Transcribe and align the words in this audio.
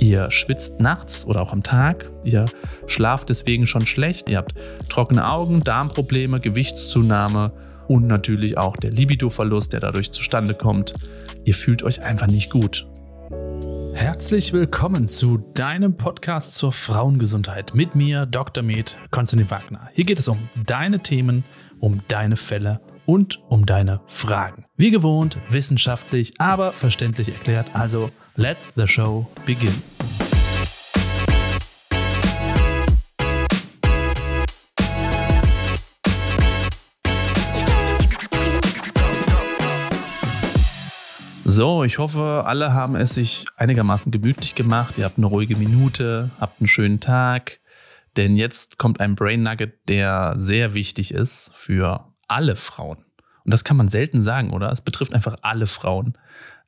Ihr 0.00 0.30
schwitzt 0.30 0.80
nachts 0.80 1.26
oder 1.26 1.42
auch 1.42 1.52
am 1.52 1.62
Tag, 1.62 2.10
ihr 2.22 2.44
schlaft 2.86 3.28
deswegen 3.28 3.66
schon 3.66 3.86
schlecht, 3.86 4.28
ihr 4.28 4.38
habt 4.38 4.54
trockene 4.88 5.28
Augen, 5.28 5.64
Darmprobleme, 5.64 6.38
Gewichtszunahme 6.38 7.52
und 7.88 8.06
natürlich 8.06 8.56
auch 8.56 8.76
der 8.76 8.92
Libidoverlust, 8.92 9.72
der 9.72 9.80
dadurch 9.80 10.12
zustande 10.12 10.54
kommt. 10.54 10.94
Ihr 11.44 11.54
fühlt 11.54 11.82
euch 11.82 12.02
einfach 12.02 12.26
nicht 12.26 12.50
gut. 12.50 12.86
Herzlich 13.94 14.52
willkommen 14.52 15.08
zu 15.08 15.38
deinem 15.54 15.96
Podcast 15.96 16.54
zur 16.54 16.72
Frauengesundheit 16.72 17.74
mit 17.74 17.94
mir, 17.94 18.26
Dr. 18.26 18.62
Med 18.62 18.98
Konstantin 19.10 19.50
Wagner. 19.50 19.88
Hier 19.94 20.04
geht 20.04 20.18
es 20.18 20.28
um 20.28 20.50
deine 20.66 21.00
Themen, 21.00 21.44
um 21.80 22.02
deine 22.08 22.36
Fälle 22.36 22.80
und 23.06 23.42
um 23.48 23.64
deine 23.64 24.00
Fragen. 24.06 24.66
Wie 24.76 24.90
gewohnt, 24.90 25.38
wissenschaftlich, 25.48 26.34
aber 26.38 26.72
verständlich 26.72 27.30
erklärt. 27.30 27.74
Also, 27.74 28.10
let 28.36 28.58
the 28.76 28.86
show 28.86 29.26
begin. 29.46 29.72
So, 41.44 41.84
ich 41.84 41.98
hoffe, 41.98 42.42
alle 42.44 42.74
haben 42.74 42.96
es 42.96 43.14
sich 43.14 43.46
einigermaßen 43.56 44.12
gemütlich 44.12 44.54
gemacht. 44.54 44.98
Ihr 44.98 45.04
habt 45.04 45.16
eine 45.16 45.26
ruhige 45.26 45.56
Minute, 45.56 46.30
habt 46.38 46.60
einen 46.60 46.68
schönen 46.68 47.00
Tag. 47.00 47.60
Denn 48.16 48.36
jetzt 48.36 48.78
kommt 48.78 49.00
ein 49.00 49.14
Brain 49.14 49.42
Nugget, 49.42 49.88
der 49.88 50.34
sehr 50.36 50.74
wichtig 50.74 51.14
ist 51.14 51.52
für 51.54 52.12
alle 52.28 52.56
Frauen. 52.56 52.98
Und 53.44 53.54
das 53.54 53.64
kann 53.64 53.76
man 53.76 53.88
selten 53.88 54.20
sagen, 54.20 54.50
oder? 54.50 54.70
Es 54.70 54.80
betrifft 54.82 55.14
einfach 55.14 55.36
alle 55.42 55.66
Frauen 55.66 56.18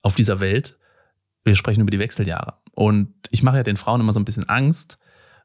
auf 0.00 0.14
dieser 0.14 0.40
Welt. 0.40 0.78
Wir 1.48 1.56
sprechen 1.56 1.80
über 1.80 1.90
die 1.90 1.98
Wechseljahre. 1.98 2.54
Und 2.72 3.14
ich 3.30 3.42
mache 3.42 3.56
ja 3.56 3.62
den 3.62 3.76
Frauen 3.76 4.00
immer 4.00 4.12
so 4.12 4.20
ein 4.20 4.24
bisschen 4.24 4.48
Angst, 4.48 4.98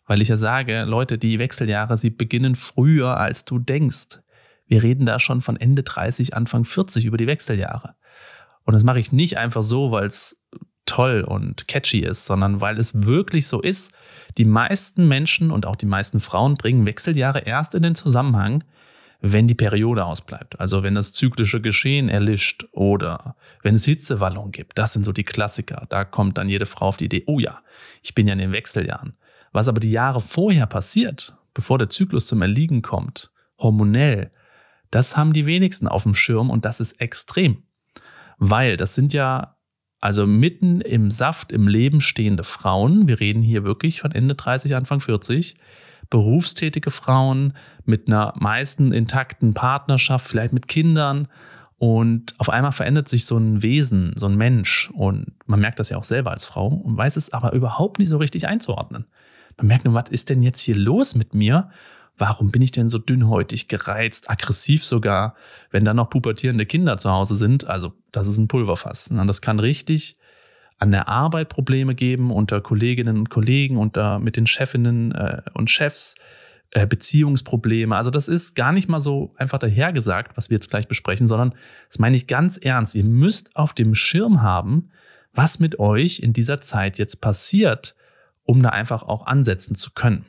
weil 0.06 0.22
ich 0.22 0.28
ja 0.28 0.38
sage, 0.38 0.84
Leute, 0.84 1.18
die 1.18 1.40
Wechseljahre, 1.40 1.98
sie 1.98 2.10
beginnen 2.10 2.56
früher, 2.56 3.18
als 3.18 3.46
du 3.46 3.58
denkst. 3.58 4.20
Wir 4.68 4.84
reden 4.84 5.06
da 5.06 5.18
schon 5.20 5.42
von 5.42 5.56
Ende 5.56 5.84
30, 5.84 6.36
Anfang 6.36 6.66
40 6.66 7.06
über 7.06 7.18
die 7.18 7.28
Wechseljahre. 7.28 7.96
Und 8.66 8.74
das 8.74 8.84
mache 8.84 9.00
ich 9.00 9.12
nicht 9.12 9.38
einfach 9.38 9.64
so, 9.64 9.92
weil 9.92 10.06
es 10.06 10.42
toll 10.86 11.22
und 11.22 11.68
catchy 11.70 12.00
ist, 12.00 12.26
sondern 12.26 12.60
weil 12.60 12.78
es 12.78 13.06
wirklich 13.06 13.48
so 13.48 13.62
ist. 13.62 13.94
Die 14.38 14.46
meisten 14.46 15.08
Menschen 15.08 15.52
und 15.52 15.66
auch 15.66 15.78
die 15.78 15.86
meisten 15.86 16.20
Frauen 16.20 16.56
bringen 16.56 16.86
Wechseljahre 16.86 17.40
erst 17.40 17.76
in 17.76 17.84
den 17.84 17.96
Zusammenhang, 17.96 18.64
wenn 19.26 19.48
die 19.48 19.56
Periode 19.56 20.04
ausbleibt. 20.04 20.60
Also 20.60 20.84
wenn 20.84 20.96
das 20.96 21.14
zyklische 21.14 21.62
Geschehen 21.62 22.10
erlischt 22.10 22.66
oder 22.72 23.38
wenn 23.62 23.74
es 23.74 23.86
Hitzewallung 23.86 24.52
gibt. 24.52 24.78
Das 24.78 24.92
sind 24.92 25.06
so 25.06 25.14
die 25.14 25.24
Klassiker. 25.24 25.88
Da 25.90 26.04
kommt 26.04 26.38
dann 26.38 26.50
jede 26.50 26.66
Frau 26.66 26.88
auf 26.88 26.98
die 26.98 27.06
Idee, 27.06 27.24
oh 27.26 27.40
ja, 27.40 27.62
ich 28.04 28.14
bin 28.14 28.28
ja 28.28 28.34
in 28.34 28.40
den 28.40 28.52
Wechseljahren. 28.52 29.16
Was 29.54 29.70
aber 29.70 29.80
die 29.80 29.92
Jahre 29.92 30.20
vorher 30.20 30.66
passiert, 30.66 31.38
bevor 31.54 31.78
der 31.78 31.90
Zyklus 31.90 32.28
zum 32.28 32.42
Erliegen 32.42 32.82
kommt, 32.82 33.32
hormonell, 33.58 34.32
das 34.92 35.16
haben 35.16 35.32
die 35.32 35.46
wenigsten 35.46 35.88
auf 35.88 36.04
dem 36.04 36.16
Schirm 36.16 36.50
und 36.50 36.66
das 36.66 36.82
ist 36.82 37.00
extrem. 37.00 37.64
Weil 38.40 38.76
das 38.76 38.94
sind 38.94 39.14
ja 39.14 39.56
also 40.02 40.28
mitten 40.28 40.82
im 40.82 41.10
Saft 41.12 41.54
im 41.54 41.70
Leben 41.70 42.02
stehende 42.02 42.44
Frauen. 42.44 43.08
Wir 43.08 43.22
reden 43.22 43.42
hier 43.42 43.64
wirklich 43.64 44.02
von 44.02 44.12
Ende 44.12 44.36
30, 44.36 44.76
Anfang 44.76 45.00
40 45.00 45.56
berufstätige 46.10 46.92
Frauen 46.92 47.54
mit 47.86 48.08
einer 48.08 48.34
meisten 48.38 48.92
intakten 48.92 49.54
Partnerschaft, 49.54 50.28
vielleicht 50.28 50.54
mit 50.54 50.68
Kindern. 50.68 51.28
Und 51.78 52.36
auf 52.38 52.50
einmal 52.50 52.72
verändert 52.72 53.10
sich 53.10 53.26
so 53.26 53.38
ein 53.38 53.62
Wesen, 53.62 54.14
so 54.16 54.28
ein 54.28 54.36
Mensch. 54.36 54.90
Und 54.94 55.34
man 55.46 55.60
merkt 55.60 55.80
das 55.80 55.90
ja 55.90 55.98
auch 55.98 56.04
selber 56.04 56.32
als 56.32 56.46
Frau 56.46 56.68
und 56.68 56.98
weiß 56.98 57.18
es 57.18 57.34
aber 57.34 57.54
überhaupt 57.54 58.00
nicht 58.00 58.10
so 58.10 58.18
richtig 58.18 58.48
einzuordnen. 58.48 59.06
Man 59.58 59.68
merkt 59.68 59.86
nur, 59.86 59.94
was 59.94 60.10
ist 60.10 60.30
denn 60.30 60.42
jetzt 60.42 60.62
hier 60.62 60.76
los 60.76 61.16
mit 61.16 61.34
mir? 61.34 61.70
Warum 62.18 62.52
bin 62.52 62.62
ich 62.62 62.72
denn 62.72 62.90
so 62.90 63.00
dünnhäutig, 63.00 63.68
gereizt, 63.68 64.30
aggressiv 64.30 64.86
sogar, 64.86 65.36
wenn 65.72 65.84
dann 65.84 65.98
noch 65.98 66.10
pubertierende 66.10 66.66
Kinder 66.66 66.98
zu 66.98 67.10
Hause 67.12 67.36
sind? 67.36 67.66
Also, 67.66 67.94
das 68.12 68.28
ist 68.28 68.38
ein 68.38 68.48
Pulverfass. 68.48 69.10
Und 69.10 69.28
das 69.28 69.42
kann 69.42 69.60
richtig 69.60 70.16
an 70.84 70.92
der 70.92 71.08
Arbeit 71.08 71.48
Probleme 71.48 71.96
geben, 71.96 72.30
unter 72.30 72.60
Kolleginnen 72.60 73.18
und 73.18 73.30
Kollegen, 73.30 73.78
unter 73.78 74.20
mit 74.20 74.36
den 74.36 74.46
Chefinnen 74.46 75.14
äh, 75.14 75.42
und 75.54 75.70
Chefs, 75.70 76.16
äh, 76.72 76.86
Beziehungsprobleme. 76.86 77.96
Also 77.96 78.10
das 78.10 78.28
ist 78.28 78.54
gar 78.54 78.74
nicht 78.74 78.90
mal 78.90 79.00
so 79.00 79.34
einfach 79.38 79.60
dahergesagt, 79.60 80.36
was 80.36 80.50
wir 80.50 80.56
jetzt 80.56 80.70
gleich 80.70 80.90
besprechen, 80.90 81.26
sondern 81.26 81.56
das 81.88 82.00
meine 82.00 82.18
ich 82.18 82.28
ganz 82.28 82.58
ernst. 82.58 82.96
Ihr 82.96 83.06
müsst 83.06 83.56
auf 83.56 83.72
dem 83.72 83.96
Schirm 83.96 84.42
haben, 84.42 84.90
was 85.32 85.60
mit 85.60 85.80
euch 85.80 86.20
in 86.20 86.34
dieser 86.34 86.60
Zeit 86.60 86.98
jetzt 86.98 87.22
passiert, 87.22 87.96
um 88.44 88.62
da 88.62 88.70
einfach 88.70 89.04
auch 89.04 89.26
ansetzen 89.26 89.76
zu 89.76 89.92
können. 89.92 90.26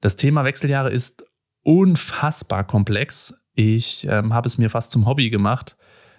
Das 0.00 0.14
Thema 0.14 0.44
Wechseljahre 0.44 0.90
ist 0.90 1.26
unfassbar 1.64 2.62
komplex. 2.64 3.34
Ich 3.54 4.06
ähm, 4.08 4.32
habe 4.32 4.46
es 4.46 4.58
mir 4.58 4.70
fast 4.70 4.92
zum 4.92 5.06
Hobby 5.06 5.28
gemacht, 5.28 5.76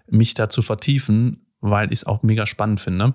mich 0.09 0.33
da 0.33 0.49
zu 0.49 0.61
vertiefen, 0.61 1.46
weil 1.61 1.87
ich 1.87 1.99
es 1.99 2.07
auch 2.07 2.23
mega 2.23 2.45
spannend 2.45 2.79
finde. 2.79 3.13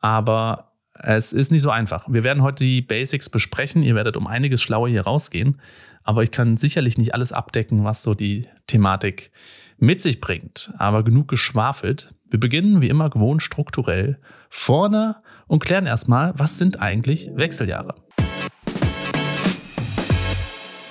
Aber 0.00 0.72
es 0.94 1.32
ist 1.32 1.50
nicht 1.50 1.62
so 1.62 1.70
einfach. 1.70 2.06
Wir 2.08 2.24
werden 2.24 2.42
heute 2.42 2.64
die 2.64 2.82
Basics 2.82 3.28
besprechen. 3.28 3.82
Ihr 3.82 3.94
werdet 3.94 4.16
um 4.16 4.26
einiges 4.26 4.62
schlauer 4.62 4.88
hier 4.88 5.02
rausgehen. 5.02 5.60
Aber 6.02 6.22
ich 6.22 6.30
kann 6.30 6.56
sicherlich 6.56 6.98
nicht 6.98 7.14
alles 7.14 7.32
abdecken, 7.32 7.84
was 7.84 8.02
so 8.02 8.14
die 8.14 8.46
Thematik 8.66 9.32
mit 9.78 10.00
sich 10.00 10.20
bringt. 10.20 10.72
Aber 10.78 11.02
genug 11.02 11.28
geschwafelt. 11.28 12.14
Wir 12.28 12.38
beginnen 12.38 12.80
wie 12.80 12.88
immer 12.88 13.10
gewohnt 13.10 13.42
strukturell 13.42 14.18
vorne 14.48 15.16
und 15.46 15.64
klären 15.64 15.86
erstmal, 15.86 16.32
was 16.36 16.58
sind 16.58 16.80
eigentlich 16.80 17.30
Wechseljahre? 17.34 17.94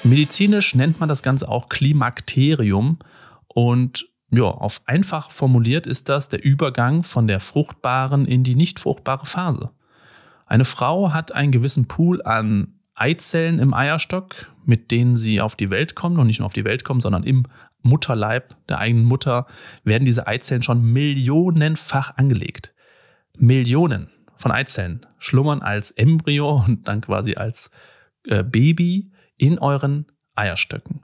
Medizinisch 0.03 0.75
nennt 0.75 0.99
man 0.99 1.07
das 1.07 1.23
Ganze 1.23 1.47
auch 1.47 1.69
Klimakterium 1.69 2.99
und 3.47 4.05
ja, 4.33 4.45
auf 4.45 4.81
einfach 4.85 5.31
formuliert 5.31 5.85
ist 5.85 6.09
das 6.09 6.27
der 6.27 6.43
Übergang 6.43 7.03
von 7.03 7.27
der 7.27 7.39
fruchtbaren 7.39 8.25
in 8.25 8.43
die 8.43 8.55
nicht 8.55 8.79
fruchtbare 8.79 9.25
Phase. 9.25 9.69
Eine 10.45 10.65
Frau 10.65 11.13
hat 11.13 11.31
einen 11.31 11.51
gewissen 11.51 11.87
Pool 11.87 12.21
an 12.23 12.79
Eizellen 12.95 13.59
im 13.59 13.73
Eierstock, 13.73 14.51
mit 14.65 14.91
denen 14.91 15.17
sie 15.17 15.41
auf 15.41 15.55
die 15.55 15.69
Welt 15.69 15.95
kommt 15.95 16.17
und 16.17 16.27
nicht 16.27 16.39
nur 16.39 16.47
auf 16.47 16.53
die 16.53 16.65
Welt 16.65 16.83
kommt, 16.83 17.03
sondern 17.03 17.23
im 17.23 17.45
Mutterleib 17.81 18.55
der 18.67 18.79
eigenen 18.79 19.05
Mutter 19.05 19.45
werden 19.83 20.05
diese 20.05 20.25
Eizellen 20.25 20.63
schon 20.63 20.83
millionenfach 20.83 22.17
angelegt. 22.17 22.73
Millionen 23.37 24.09
von 24.37 24.51
Eizellen 24.51 25.05
schlummern 25.19 25.61
als 25.61 25.91
Embryo 25.91 26.63
und 26.65 26.87
dann 26.87 27.01
quasi 27.01 27.35
als 27.35 27.71
äh, 28.25 28.43
Baby 28.43 29.11
in 29.37 29.59
euren 29.59 30.07
Eierstöcken. 30.35 31.01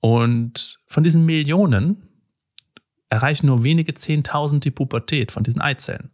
Und 0.00 0.78
von 0.86 1.02
diesen 1.02 1.24
Millionen 1.24 2.06
erreichen 3.08 3.46
nur 3.46 3.62
wenige 3.62 3.92
10.000 3.92 4.60
die 4.60 4.70
Pubertät 4.70 5.32
von 5.32 5.42
diesen 5.42 5.60
Eizellen. 5.60 6.10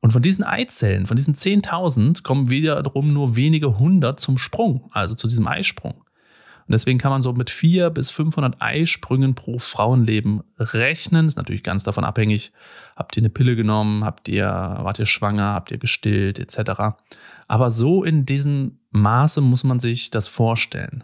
Und 0.00 0.12
von 0.12 0.22
diesen 0.22 0.44
Eizellen, 0.44 1.06
von 1.06 1.16
diesen 1.16 1.34
10.000, 1.34 2.22
kommen 2.22 2.48
wiederum 2.48 3.12
nur 3.12 3.36
wenige 3.36 3.78
hundert 3.78 4.18
zum 4.18 4.38
Sprung, 4.38 4.88
also 4.92 5.14
zu 5.14 5.28
diesem 5.28 5.46
Eisprung. 5.46 6.04
Und 6.70 6.74
deswegen 6.74 6.98
kann 6.98 7.10
man 7.10 7.20
so 7.20 7.32
mit 7.32 7.50
400 7.50 7.92
bis 7.92 8.10
500 8.12 8.62
Eisprüngen 8.62 9.34
pro 9.34 9.58
Frauenleben 9.58 10.42
rechnen. 10.56 11.26
Ist 11.26 11.36
natürlich 11.36 11.64
ganz 11.64 11.82
davon 11.82 12.04
abhängig, 12.04 12.52
habt 12.94 13.16
ihr 13.16 13.22
eine 13.22 13.30
Pille 13.30 13.56
genommen, 13.56 14.04
habt 14.04 14.28
ihr, 14.28 14.46
wart 14.46 15.00
ihr 15.00 15.06
schwanger, 15.06 15.52
habt 15.52 15.72
ihr 15.72 15.78
gestillt, 15.78 16.38
etc. 16.38 16.94
Aber 17.48 17.70
so 17.72 18.04
in 18.04 18.24
diesem 18.24 18.78
Maße 18.90 19.40
muss 19.40 19.64
man 19.64 19.80
sich 19.80 20.10
das 20.10 20.28
vorstellen. 20.28 21.02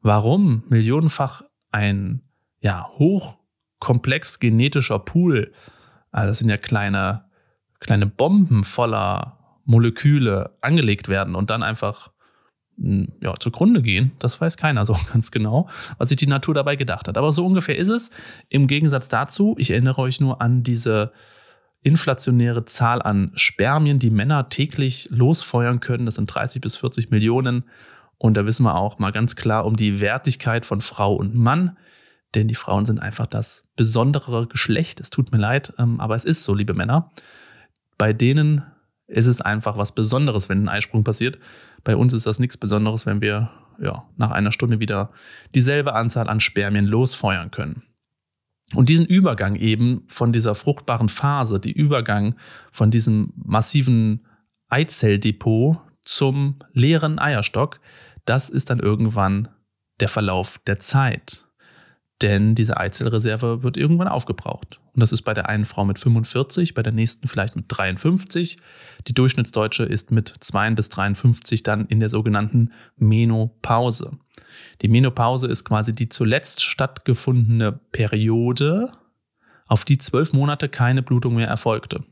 Warum 0.00 0.64
millionenfach 0.68 1.42
ein 1.70 2.22
ja, 2.60 2.88
hoch 2.96 3.36
komplex 3.82 4.38
genetischer 4.38 5.00
Pool. 5.00 5.52
Also 6.12 6.28
das 6.28 6.38
sind 6.38 6.48
ja 6.48 6.56
kleine, 6.56 7.24
kleine 7.80 8.06
Bomben 8.06 8.62
voller 8.62 9.40
Moleküle 9.64 10.56
angelegt 10.60 11.08
werden 11.08 11.34
und 11.34 11.50
dann 11.50 11.64
einfach 11.64 12.12
hm, 12.78 13.12
ja, 13.20 13.34
zugrunde 13.40 13.82
gehen. 13.82 14.12
Das 14.20 14.40
weiß 14.40 14.56
keiner 14.56 14.86
so 14.86 14.96
ganz 15.12 15.32
genau, 15.32 15.68
was 15.98 16.10
sich 16.10 16.16
die 16.16 16.28
Natur 16.28 16.54
dabei 16.54 16.76
gedacht 16.76 17.08
hat. 17.08 17.18
Aber 17.18 17.32
so 17.32 17.44
ungefähr 17.44 17.76
ist 17.76 17.88
es. 17.88 18.12
Im 18.48 18.68
Gegensatz 18.68 19.08
dazu, 19.08 19.56
ich 19.58 19.72
erinnere 19.72 20.00
euch 20.00 20.20
nur 20.20 20.40
an 20.40 20.62
diese 20.62 21.12
inflationäre 21.82 22.64
Zahl 22.64 23.02
an 23.02 23.32
Spermien, 23.34 23.98
die 23.98 24.10
Männer 24.10 24.48
täglich 24.48 25.08
losfeuern 25.10 25.80
können. 25.80 26.06
Das 26.06 26.14
sind 26.14 26.26
30 26.26 26.60
bis 26.60 26.76
40 26.76 27.10
Millionen. 27.10 27.64
Und 28.16 28.36
da 28.36 28.46
wissen 28.46 28.62
wir 28.62 28.76
auch 28.76 29.00
mal 29.00 29.10
ganz 29.10 29.34
klar 29.34 29.66
um 29.66 29.74
die 29.74 29.98
Wertigkeit 29.98 30.64
von 30.64 30.80
Frau 30.80 31.16
und 31.16 31.34
Mann 31.34 31.76
denn 32.34 32.48
die 32.48 32.54
Frauen 32.54 32.86
sind 32.86 33.00
einfach 33.00 33.26
das 33.26 33.64
besondere 33.76 34.46
Geschlecht. 34.46 35.00
Es 35.00 35.10
tut 35.10 35.32
mir 35.32 35.38
leid, 35.38 35.74
ähm, 35.78 36.00
aber 36.00 36.14
es 36.14 36.24
ist 36.24 36.44
so, 36.44 36.54
liebe 36.54 36.74
Männer. 36.74 37.10
Bei 37.98 38.12
denen 38.12 38.62
ist 39.06 39.26
es 39.26 39.40
einfach 39.40 39.76
was 39.76 39.92
Besonderes, 39.94 40.48
wenn 40.48 40.64
ein 40.64 40.68
Eisprung 40.68 41.04
passiert. 41.04 41.38
Bei 41.84 41.96
uns 41.96 42.12
ist 42.12 42.26
das 42.26 42.38
nichts 42.38 42.56
Besonderes, 42.56 43.04
wenn 43.06 43.20
wir 43.20 43.50
ja, 43.80 44.08
nach 44.16 44.30
einer 44.30 44.52
Stunde 44.52 44.80
wieder 44.80 45.10
dieselbe 45.54 45.94
Anzahl 45.94 46.28
an 46.28 46.40
Spermien 46.40 46.86
losfeuern 46.86 47.50
können. 47.50 47.82
Und 48.74 48.88
diesen 48.88 49.06
Übergang 49.06 49.56
eben 49.56 50.04
von 50.08 50.32
dieser 50.32 50.54
fruchtbaren 50.54 51.10
Phase, 51.10 51.60
die 51.60 51.72
Übergang 51.72 52.36
von 52.70 52.90
diesem 52.90 53.32
massiven 53.36 54.26
Eizelldepot 54.68 55.78
zum 56.04 56.56
leeren 56.72 57.18
Eierstock, 57.18 57.80
das 58.24 58.48
ist 58.48 58.70
dann 58.70 58.80
irgendwann 58.80 59.48
der 60.00 60.08
Verlauf 60.08 60.58
der 60.66 60.78
Zeit. 60.78 61.44
Denn 62.22 62.54
diese 62.54 62.76
Eizellreserve 62.76 63.64
wird 63.64 63.76
irgendwann 63.76 64.06
aufgebraucht. 64.06 64.78
Und 64.94 65.00
das 65.00 65.10
ist 65.10 65.22
bei 65.22 65.34
der 65.34 65.48
einen 65.48 65.64
Frau 65.64 65.84
mit 65.84 65.98
45, 65.98 66.72
bei 66.72 66.82
der 66.82 66.92
nächsten 66.92 67.26
vielleicht 67.26 67.56
mit 67.56 67.64
53. 67.68 68.58
Die 69.08 69.14
Durchschnittsdeutsche 69.14 69.84
ist 69.84 70.12
mit 70.12 70.32
2 70.38 70.70
bis 70.70 70.88
53 70.88 71.64
dann 71.64 71.86
in 71.86 71.98
der 71.98 72.08
sogenannten 72.08 72.70
Menopause. 72.96 74.18
Die 74.82 74.88
Menopause 74.88 75.48
ist 75.48 75.64
quasi 75.64 75.92
die 75.92 76.08
zuletzt 76.08 76.62
stattgefundene 76.62 77.72
Periode, 77.72 78.92
auf 79.66 79.84
die 79.84 79.98
zwölf 79.98 80.32
Monate 80.32 80.68
keine 80.68 81.02
Blutung 81.02 81.34
mehr 81.34 81.48
erfolgte. 81.48 82.04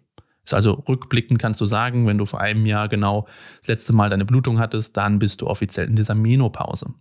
Ist 0.42 0.54
also 0.54 0.82
rückblickend 0.88 1.38
kannst 1.38 1.60
du 1.60 1.66
sagen, 1.66 2.06
wenn 2.06 2.18
du 2.18 2.26
vor 2.26 2.40
einem 2.40 2.66
Jahr 2.66 2.88
genau 2.88 3.28
das 3.60 3.68
letzte 3.68 3.92
Mal 3.92 4.10
deine 4.10 4.24
Blutung 4.24 4.58
hattest, 4.58 4.96
dann 4.96 5.18
bist 5.18 5.42
du 5.42 5.46
offiziell 5.46 5.86
in 5.86 5.94
dieser 5.96 6.14
Menopause. 6.14 6.94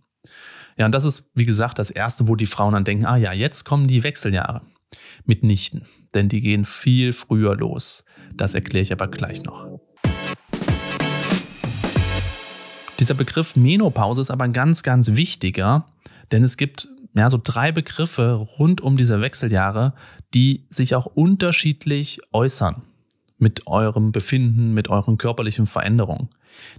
Ja, 0.76 0.86
und 0.86 0.92
das 0.92 1.04
ist, 1.04 1.30
wie 1.34 1.46
gesagt, 1.46 1.78
das 1.78 1.90
Erste, 1.90 2.28
wo 2.28 2.36
die 2.36 2.46
Frauen 2.46 2.74
dann 2.74 2.84
denken, 2.84 3.06
ah 3.06 3.16
ja, 3.16 3.32
jetzt 3.32 3.64
kommen 3.64 3.88
die 3.88 4.02
Wechseljahre. 4.02 4.62
Mitnichten, 5.24 5.86
denn 6.14 6.28
die 6.28 6.40
gehen 6.40 6.64
viel 6.64 7.12
früher 7.12 7.54
los. 7.54 8.04
Das 8.34 8.54
erkläre 8.54 8.82
ich 8.82 8.92
aber 8.92 9.08
gleich 9.08 9.42
noch. 9.44 9.80
Dieser 12.98 13.14
Begriff 13.14 13.56
Menopause 13.56 14.20
ist 14.20 14.30
aber 14.30 14.44
ein 14.44 14.52
ganz, 14.52 14.82
ganz 14.82 15.14
wichtiger, 15.14 15.86
denn 16.32 16.44
es 16.44 16.56
gibt 16.56 16.88
ja, 17.14 17.30
so 17.30 17.40
drei 17.42 17.72
Begriffe 17.72 18.34
rund 18.34 18.80
um 18.80 18.96
diese 18.96 19.20
Wechseljahre, 19.20 19.94
die 20.34 20.66
sich 20.68 20.94
auch 20.94 21.06
unterschiedlich 21.06 22.20
äußern 22.32 22.82
mit 23.38 23.66
eurem 23.66 24.12
Befinden, 24.12 24.74
mit 24.74 24.88
euren 24.88 25.18
körperlichen 25.18 25.66
Veränderungen. 25.66 26.28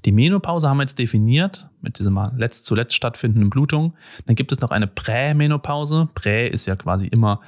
Die 0.06 0.12
Menopause 0.12 0.70
haben 0.70 0.78
wir 0.78 0.84
jetzt 0.84 1.00
definiert 1.00 1.70
mit 1.82 2.00
dieser 2.00 2.32
letzt 2.36 2.66
zuletzt 2.66 2.96
stattfindenden 2.96 3.50
Blutung. 3.50 3.96
Dann 4.26 4.36
gibt 4.36 4.52
es 4.52 4.62
noch 4.62 4.72
eine 4.72 4.88
Prämenopause. 4.88 6.08
Prä 6.16 6.48
ist 6.48 6.66
ja 6.66 6.76
quasi 6.76 7.08
immer 7.08 7.42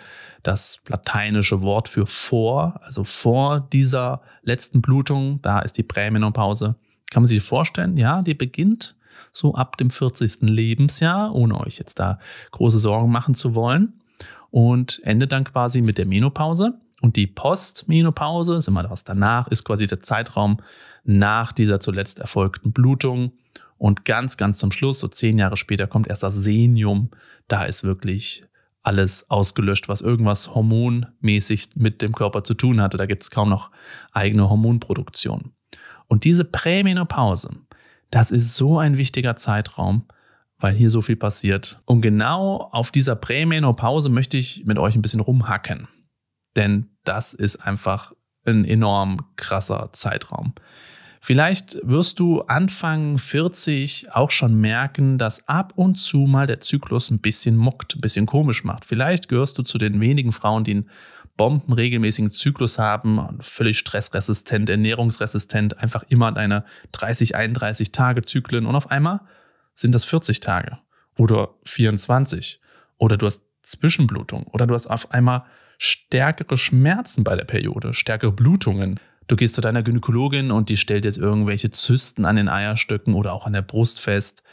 das 0.44 0.82
lateinische 0.88 1.62
Wort 1.62 1.88
für 1.88 2.06
vor, 2.06 2.80
also 2.84 3.04
vor 3.04 3.68
dieser 3.72 4.22
letzten 4.42 4.82
Blutung. 4.82 5.42
Da 5.42 5.60
ist 5.60 5.78
die 5.78 5.84
Prämenopause. 5.84 6.76
Kann 7.10 7.24
man 7.24 7.28
sich 7.28 7.44
vorstellen? 7.44 7.98
Ja, 7.98 8.22
die 8.22 8.34
beginnt 8.34 8.96
so 9.32 9.56
ab 9.56 9.78
dem 9.78 9.90
40. 9.90 10.42
Lebensjahr, 10.42 11.34
ohne 11.34 11.60
euch 11.60 11.78
jetzt 11.78 12.00
da 12.00 12.20
große 12.52 12.80
Sorgen 12.80 13.12
machen 13.12 13.36
zu 13.36 13.56
wollen. 13.56 13.94
Und 14.52 15.00
endet 15.04 15.32
dann 15.32 15.44
quasi 15.44 15.82
mit 15.82 15.98
der 15.98 16.06
Menopause. 16.06 16.80
Und 17.04 17.18
die 17.18 17.28
Postmenopause, 17.28 18.56
ist 18.56 18.70
immer 18.70 18.90
was 18.90 19.04
danach, 19.04 19.50
ist 19.50 19.66
quasi 19.66 19.88
der 19.88 20.02
Zeitraum 20.02 20.62
nach 21.04 21.52
dieser 21.52 21.82
zuletzt 21.82 22.20
erfolgten 22.20 22.72
Blutung. 22.72 23.34
Und 23.78 24.06
ganz, 24.06 24.38
ganz 24.38 24.58
zum 24.58 24.72
Schluss, 24.72 25.02
so 25.02 25.10
zehn 25.10 25.38
Jahre 25.38 25.58
später, 25.58 25.86
kommt 25.86 26.08
erst 26.08 26.24
das 26.24 26.34
Senium. 26.34 27.10
Da 27.50 27.66
ist 27.66 27.84
wirklich 27.84 28.46
alles 28.84 29.30
ausgelöscht, 29.30 29.90
was 29.90 30.00
irgendwas 30.00 30.56
hormonmäßig 30.56 31.72
mit 31.76 32.02
dem 32.02 32.16
Körper 32.16 32.46
zu 32.46 32.54
tun 32.54 32.80
hatte. 32.80 32.96
Da 32.96 33.06
gibt 33.06 33.24
es 33.24 33.32
kaum 33.32 33.50
noch 33.50 33.70
eigene 34.14 34.50
Hormonproduktion. 34.50 35.52
Und 36.08 36.24
diese 36.24 36.46
Prämenopause, 36.46 37.50
das 38.12 38.32
ist 38.32 38.56
so 38.56 38.80
ein 38.80 38.98
wichtiger 38.98 39.36
Zeitraum, 39.36 40.06
weil 40.58 40.74
hier 40.74 40.90
so 40.90 41.02
viel 41.02 41.18
passiert. 41.18 41.82
Und 41.84 42.00
genau 42.00 42.70
auf 42.72 42.92
dieser 42.92 43.18
Prämenopause 43.18 44.08
möchte 44.08 44.38
ich 44.38 44.64
mit 44.64 44.80
euch 44.80 44.96
ein 44.96 45.02
bisschen 45.02 45.20
rumhacken. 45.20 45.90
Denn 46.56 46.90
das 47.04 47.34
ist 47.34 47.58
einfach 47.58 48.14
ein 48.46 48.66
enorm 48.66 49.26
krasser 49.36 49.90
Zeitraum. 49.94 50.54
Vielleicht 51.26 51.78
wirst 51.84 52.20
du 52.20 52.42
Anfang 52.42 53.18
40 53.18 54.08
auch 54.12 54.30
schon 54.30 54.60
merken, 54.60 55.18
dass 55.18 55.48
ab 55.48 55.72
und 55.76 55.96
zu 55.96 56.18
mal 56.18 56.48
der 56.48 56.60
Zyklus 56.60 57.12
ein 57.12 57.20
bisschen 57.20 57.56
muckt, 57.56 57.96
ein 57.96 58.02
bisschen 58.02 58.26
komisch 58.26 58.66
macht. 58.66 58.84
Vielleicht 58.84 59.30
gehörst 59.30 59.58
du 59.58 59.64
zu 59.64 59.78
den 59.78 60.02
wenigen 60.02 60.34
Frauen, 60.34 60.66
die 60.66 60.72
einen 60.72 60.90
bombenregelmäßigen 61.38 62.32
Zyklus 62.32 62.78
haben, 62.78 63.38
völlig 63.40 63.80
stressresistent, 63.80 64.70
ernährungsresistent, 64.70 65.78
einfach 65.78 66.04
immer 66.10 66.34
deine 66.34 66.66
30, 66.92 67.36
31 67.36 67.94
Tage 67.94 68.24
Zyklen 68.24 68.66
und 68.66 68.76
auf 68.76 68.92
einmal 68.92 69.22
sind 69.74 69.96
das 69.96 70.04
40 70.04 70.42
Tage 70.42 70.80
oder 71.18 71.56
24 71.64 72.60
oder 72.98 73.16
du 73.16 73.26
hast 73.26 73.46
Zwischenblutung 73.62 74.44
oder 74.48 74.68
du 74.68 74.74
hast 74.74 74.88
auf 74.88 75.12
einmal 75.12 75.46
stärkere 75.84 76.56
Schmerzen 76.56 77.26
bei 77.26 77.36
der 77.36 77.44
Periode, 77.44 77.94
stärkere 77.94 78.32
Blutungen. 78.32 79.02
Du 79.28 79.36
gehst 79.36 79.56
zu 79.56 79.62
deiner 79.62 79.84
Gynäkologin 79.84 80.50
und 80.50 80.70
die 80.70 80.78
stellt 80.78 81.04
jetzt 81.04 81.18
irgendwelche 81.18 81.72
Zysten 81.72 82.24
an 82.24 82.38
den 82.38 82.48
Eierstöcken 82.48 83.16
oder 83.16 83.34
auch 83.34 83.46
an 83.46 83.52
der 83.52 83.64
Brust 83.64 84.00
fest. 84.00 84.44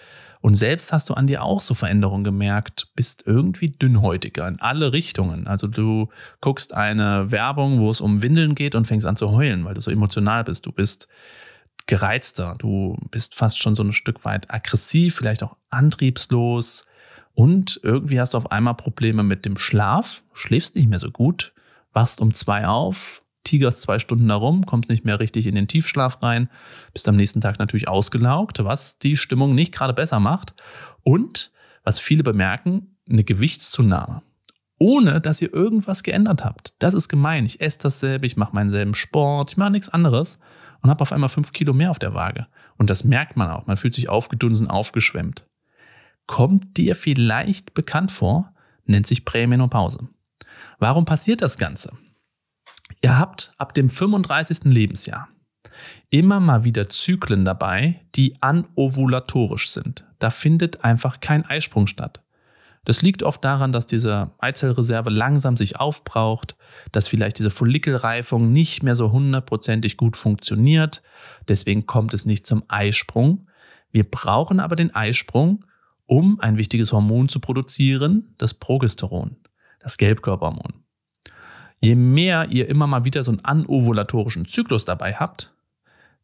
Und 0.40 0.54
selbst 0.54 0.92
hast 0.92 1.08
du 1.08 1.14
an 1.14 1.28
dir 1.28 1.44
auch 1.44 1.60
so 1.60 1.74
Veränderungen 1.74 2.24
gemerkt, 2.24 2.88
bist 2.96 3.24
irgendwie 3.26 3.68
dünnhäutiger 3.68 4.48
in 4.48 4.58
alle 4.60 4.92
Richtungen. 4.92 5.46
Also 5.46 5.68
du 5.68 6.08
guckst 6.40 6.74
eine 6.74 7.30
Werbung, 7.30 7.78
wo 7.78 7.90
es 7.90 8.00
um 8.00 8.22
Windeln 8.22 8.56
geht 8.56 8.74
und 8.74 8.88
fängst 8.88 9.06
an 9.06 9.16
zu 9.16 9.30
heulen, 9.30 9.64
weil 9.64 9.74
du 9.74 9.80
so 9.80 9.92
emotional 9.92 10.42
bist. 10.42 10.66
Du 10.66 10.72
bist 10.72 11.06
gereizter, 11.86 12.56
du 12.58 12.96
bist 13.12 13.36
fast 13.36 13.62
schon 13.62 13.76
so 13.76 13.84
ein 13.84 13.92
Stück 13.92 14.24
weit 14.24 14.52
aggressiv, 14.52 15.14
vielleicht 15.14 15.44
auch 15.44 15.56
antriebslos. 15.68 16.86
Und 17.34 17.80
irgendwie 17.82 18.20
hast 18.20 18.34
du 18.34 18.38
auf 18.38 18.50
einmal 18.52 18.74
Probleme 18.74 19.22
mit 19.22 19.44
dem 19.44 19.56
Schlaf, 19.56 20.22
schläfst 20.32 20.76
nicht 20.76 20.88
mehr 20.88 20.98
so 20.98 21.10
gut, 21.10 21.52
wachst 21.92 22.20
um 22.20 22.34
zwei 22.34 22.66
auf, 22.66 23.22
tigerst 23.44 23.82
zwei 23.82 23.98
Stunden 23.98 24.28
darum, 24.28 24.66
kommst 24.66 24.90
nicht 24.90 25.04
mehr 25.04 25.20
richtig 25.20 25.46
in 25.46 25.54
den 25.54 25.68
Tiefschlaf 25.68 26.22
rein, 26.22 26.50
bist 26.92 27.08
am 27.08 27.16
nächsten 27.16 27.40
Tag 27.40 27.58
natürlich 27.58 27.88
ausgelaugt, 27.88 28.62
was 28.64 28.98
die 28.98 29.16
Stimmung 29.16 29.54
nicht 29.54 29.72
gerade 29.72 29.94
besser 29.94 30.20
macht. 30.20 30.54
Und 31.02 31.52
was 31.84 31.98
viele 31.98 32.22
bemerken, 32.22 32.96
eine 33.08 33.24
Gewichtszunahme. 33.24 34.22
Ohne 34.78 35.20
dass 35.20 35.42
ihr 35.42 35.52
irgendwas 35.52 36.02
geändert 36.02 36.44
habt. 36.44 36.74
Das 36.78 36.94
ist 36.94 37.08
gemein. 37.08 37.44
Ich 37.44 37.60
esse 37.60 37.78
dasselbe, 37.80 38.26
ich 38.26 38.36
mache 38.36 38.54
meinen 38.54 38.72
selben 38.72 38.94
Sport, 38.94 39.52
ich 39.52 39.56
mache 39.56 39.70
nichts 39.70 39.88
anderes 39.90 40.38
und 40.82 40.90
habe 40.90 41.02
auf 41.02 41.12
einmal 41.12 41.28
fünf 41.28 41.52
Kilo 41.52 41.74
mehr 41.74 41.90
auf 41.90 41.98
der 41.98 42.14
Waage. 42.14 42.46
Und 42.78 42.88
das 42.88 43.04
merkt 43.04 43.36
man 43.36 43.50
auch. 43.50 43.66
Man 43.66 43.76
fühlt 43.76 43.94
sich 43.94 44.08
aufgedunsen, 44.08 44.68
aufgeschwemmt. 44.68 45.46
Kommt 46.30 46.76
dir 46.76 46.94
vielleicht 46.94 47.74
bekannt 47.74 48.12
vor, 48.12 48.54
nennt 48.84 49.04
sich 49.04 49.24
Prämenopause. 49.24 50.08
Warum 50.78 51.04
passiert 51.04 51.42
das 51.42 51.58
Ganze? 51.58 51.90
Ihr 53.02 53.18
habt 53.18 53.50
ab 53.58 53.74
dem 53.74 53.88
35. 53.88 54.66
Lebensjahr 54.66 55.26
immer 56.08 56.38
mal 56.38 56.62
wieder 56.62 56.88
Zyklen 56.88 57.44
dabei, 57.44 58.02
die 58.14 58.40
anovulatorisch 58.40 59.70
sind. 59.70 60.04
Da 60.20 60.30
findet 60.30 60.84
einfach 60.84 61.18
kein 61.18 61.44
Eisprung 61.44 61.88
statt. 61.88 62.22
Das 62.84 63.02
liegt 63.02 63.24
oft 63.24 63.44
daran, 63.44 63.72
dass 63.72 63.86
diese 63.86 64.30
Eizellreserve 64.38 65.10
langsam 65.10 65.56
sich 65.56 65.80
aufbraucht, 65.80 66.54
dass 66.92 67.08
vielleicht 67.08 67.40
diese 67.40 67.50
Follikelreifung 67.50 68.52
nicht 68.52 68.84
mehr 68.84 68.94
so 68.94 69.10
hundertprozentig 69.10 69.96
gut 69.96 70.16
funktioniert. 70.16 71.02
Deswegen 71.48 71.86
kommt 71.86 72.14
es 72.14 72.24
nicht 72.24 72.46
zum 72.46 72.62
Eisprung. 72.68 73.48
Wir 73.90 74.08
brauchen 74.08 74.60
aber 74.60 74.76
den 74.76 74.94
Eisprung, 74.94 75.64
um 76.10 76.40
ein 76.40 76.56
wichtiges 76.56 76.92
Hormon 76.92 77.28
zu 77.28 77.38
produzieren, 77.38 78.34
das 78.36 78.52
Progesteron, 78.52 79.36
das 79.78 79.96
Gelbkörperhormon. 79.96 80.82
Je 81.80 81.94
mehr 81.94 82.48
ihr 82.50 82.68
immer 82.68 82.88
mal 82.88 83.04
wieder 83.04 83.22
so 83.22 83.30
einen 83.30 83.44
anovulatorischen 83.44 84.48
Zyklus 84.48 84.84
dabei 84.84 85.14
habt, 85.14 85.54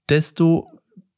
desto 0.09 0.73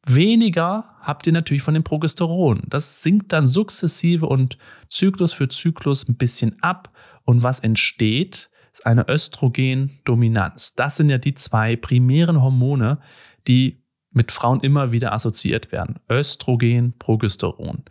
weniger 0.04 0.84
habt 1.00 1.26
ihr 1.26 1.32
natürlich 1.32 1.62
von 1.62 1.72
dem 1.72 1.82
Progesteron. 1.82 2.60
Das 2.66 3.02
sinkt 3.02 3.32
dann 3.32 3.48
sukzessive 3.48 4.26
und 4.26 4.58
Zyklus 4.90 5.32
für 5.32 5.48
Zyklus 5.48 6.06
ein 6.06 6.16
bisschen 6.16 6.62
ab. 6.62 6.92
Und 7.24 7.42
was 7.42 7.60
entsteht, 7.60 8.50
ist 8.70 8.84
eine 8.84 9.08
Östrogendominanz. 9.08 10.74
Das 10.74 10.98
sind 10.98 11.08
ja 11.08 11.16
die 11.16 11.34
zwei 11.34 11.74
primären 11.74 12.42
Hormone, 12.42 12.98
die 13.46 13.82
mit 14.10 14.30
Frauen 14.30 14.60
immer 14.60 14.92
wieder 14.92 15.14
assoziiert 15.14 15.72
werden. 15.72 16.00
Östrogen, 16.10 16.92
Progesteron. 16.98 17.84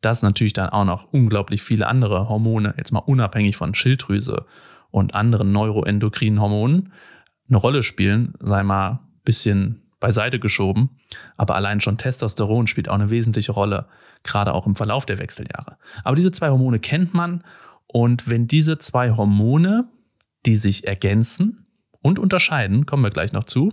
Das 0.00 0.22
natürlich 0.22 0.52
dann 0.52 0.68
auch 0.68 0.84
noch 0.84 1.12
unglaublich 1.12 1.62
viele 1.62 1.86
andere 1.86 2.28
Hormone, 2.28 2.74
jetzt 2.76 2.92
mal 2.92 3.00
unabhängig 3.00 3.56
von 3.56 3.74
Schilddrüse 3.74 4.46
und 4.90 5.14
anderen 5.14 5.52
neuroendokrinen 5.52 6.40
Hormonen, 6.40 6.92
eine 7.48 7.58
Rolle 7.58 7.82
spielen, 7.82 8.34
sei 8.40 8.62
mal 8.62 8.90
ein 8.90 8.98
bisschen 9.24 9.82
beiseite 10.00 10.38
geschoben. 10.38 10.90
Aber 11.36 11.54
allein 11.56 11.80
schon 11.80 11.98
Testosteron 11.98 12.66
spielt 12.66 12.88
auch 12.88 12.94
eine 12.94 13.10
wesentliche 13.10 13.52
Rolle, 13.52 13.86
gerade 14.22 14.54
auch 14.54 14.66
im 14.66 14.74
Verlauf 14.74 15.06
der 15.06 15.18
Wechseljahre. 15.18 15.78
Aber 16.04 16.14
diese 16.14 16.32
zwei 16.32 16.50
Hormone 16.50 16.78
kennt 16.78 17.14
man. 17.14 17.42
Und 17.86 18.28
wenn 18.28 18.46
diese 18.46 18.78
zwei 18.78 19.12
Hormone, 19.12 19.88
die 20.46 20.56
sich 20.56 20.86
ergänzen 20.86 21.66
und 22.00 22.18
unterscheiden, 22.18 22.86
kommen 22.86 23.02
wir 23.02 23.10
gleich 23.10 23.32
noch 23.32 23.44
zu, 23.44 23.72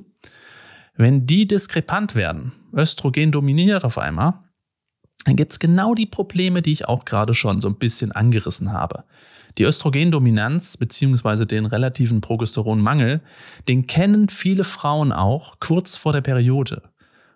wenn 0.95 1.25
die 1.25 1.47
diskrepant 1.47 2.15
werden, 2.15 2.53
Östrogen 2.73 3.31
dominiert 3.31 3.83
auf 3.83 3.97
einmal, 3.97 4.44
dann 5.25 5.35
gibt 5.35 5.51
es 5.51 5.59
genau 5.59 5.93
die 5.95 6.05
Probleme, 6.05 6.61
die 6.61 6.71
ich 6.71 6.87
auch 6.87 7.03
gerade 7.03 7.33
schon 7.33 7.59
so 7.59 7.67
ein 7.67 7.75
bisschen 7.75 8.11
angerissen 8.11 8.71
habe. 8.71 9.03
Die 9.57 9.63
Östrogendominanz 9.63 10.77
bzw. 10.77 11.45
den 11.45 11.65
relativen 11.65 12.21
Progesteronmangel, 12.21 13.21
den 13.67 13.87
kennen 13.87 14.29
viele 14.29 14.63
Frauen 14.63 15.11
auch 15.11 15.59
kurz 15.59 15.97
vor 15.97 16.13
der 16.13 16.21
Periode. 16.21 16.83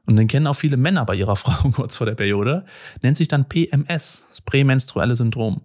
und 0.07 0.15
den 0.15 0.27
kennen 0.27 0.47
auch 0.47 0.55
viele 0.55 0.77
Männer 0.77 1.05
bei 1.05 1.15
ihrer 1.15 1.35
Frau 1.35 1.69
kurz 1.69 1.97
vor 1.97 2.05
der 2.05 2.15
Periode, 2.15 2.65
nennt 3.01 3.17
sich 3.17 3.27
dann 3.27 3.45
PMS, 3.45 4.27
das 4.29 4.41
prämenstruelle 4.41 5.15
Syndrom. 5.15 5.61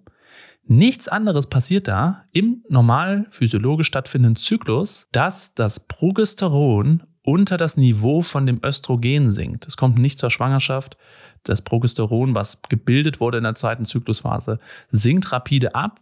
Nichts 0.66 1.09
anderes 1.09 1.47
passiert 1.49 1.88
da 1.88 2.25
im 2.33 2.64
normal 2.71 3.26
physiologisch 3.31 3.87
stattfindenden 3.87 4.37
Zyklus, 4.37 5.09
dass 5.12 5.54
das 5.54 5.81
Progesteron 5.81 7.02
unter 7.25 7.57
das 7.57 7.76
Niveau 7.76 8.23
von 8.23 8.47
dem 8.47 8.61
Östrogen 8.62 9.31
sinkt. 9.31 9.66
Es 9.66 9.76
kommt 9.76 9.99
nicht 9.99 10.19
zur 10.19 10.31
Schwangerschaft. 10.31 10.97
Das 11.43 11.62
Progesteron, 11.62 12.35
was 12.35 12.61
gebildet 12.62 13.19
wurde 13.19 13.38
in 13.38 13.45
der 13.45 13.54
zweiten 13.54 13.87
Zyklusphase, 13.87 14.61
sinkt 14.88 15.33
rapide 15.33 15.75
ab 15.75 16.00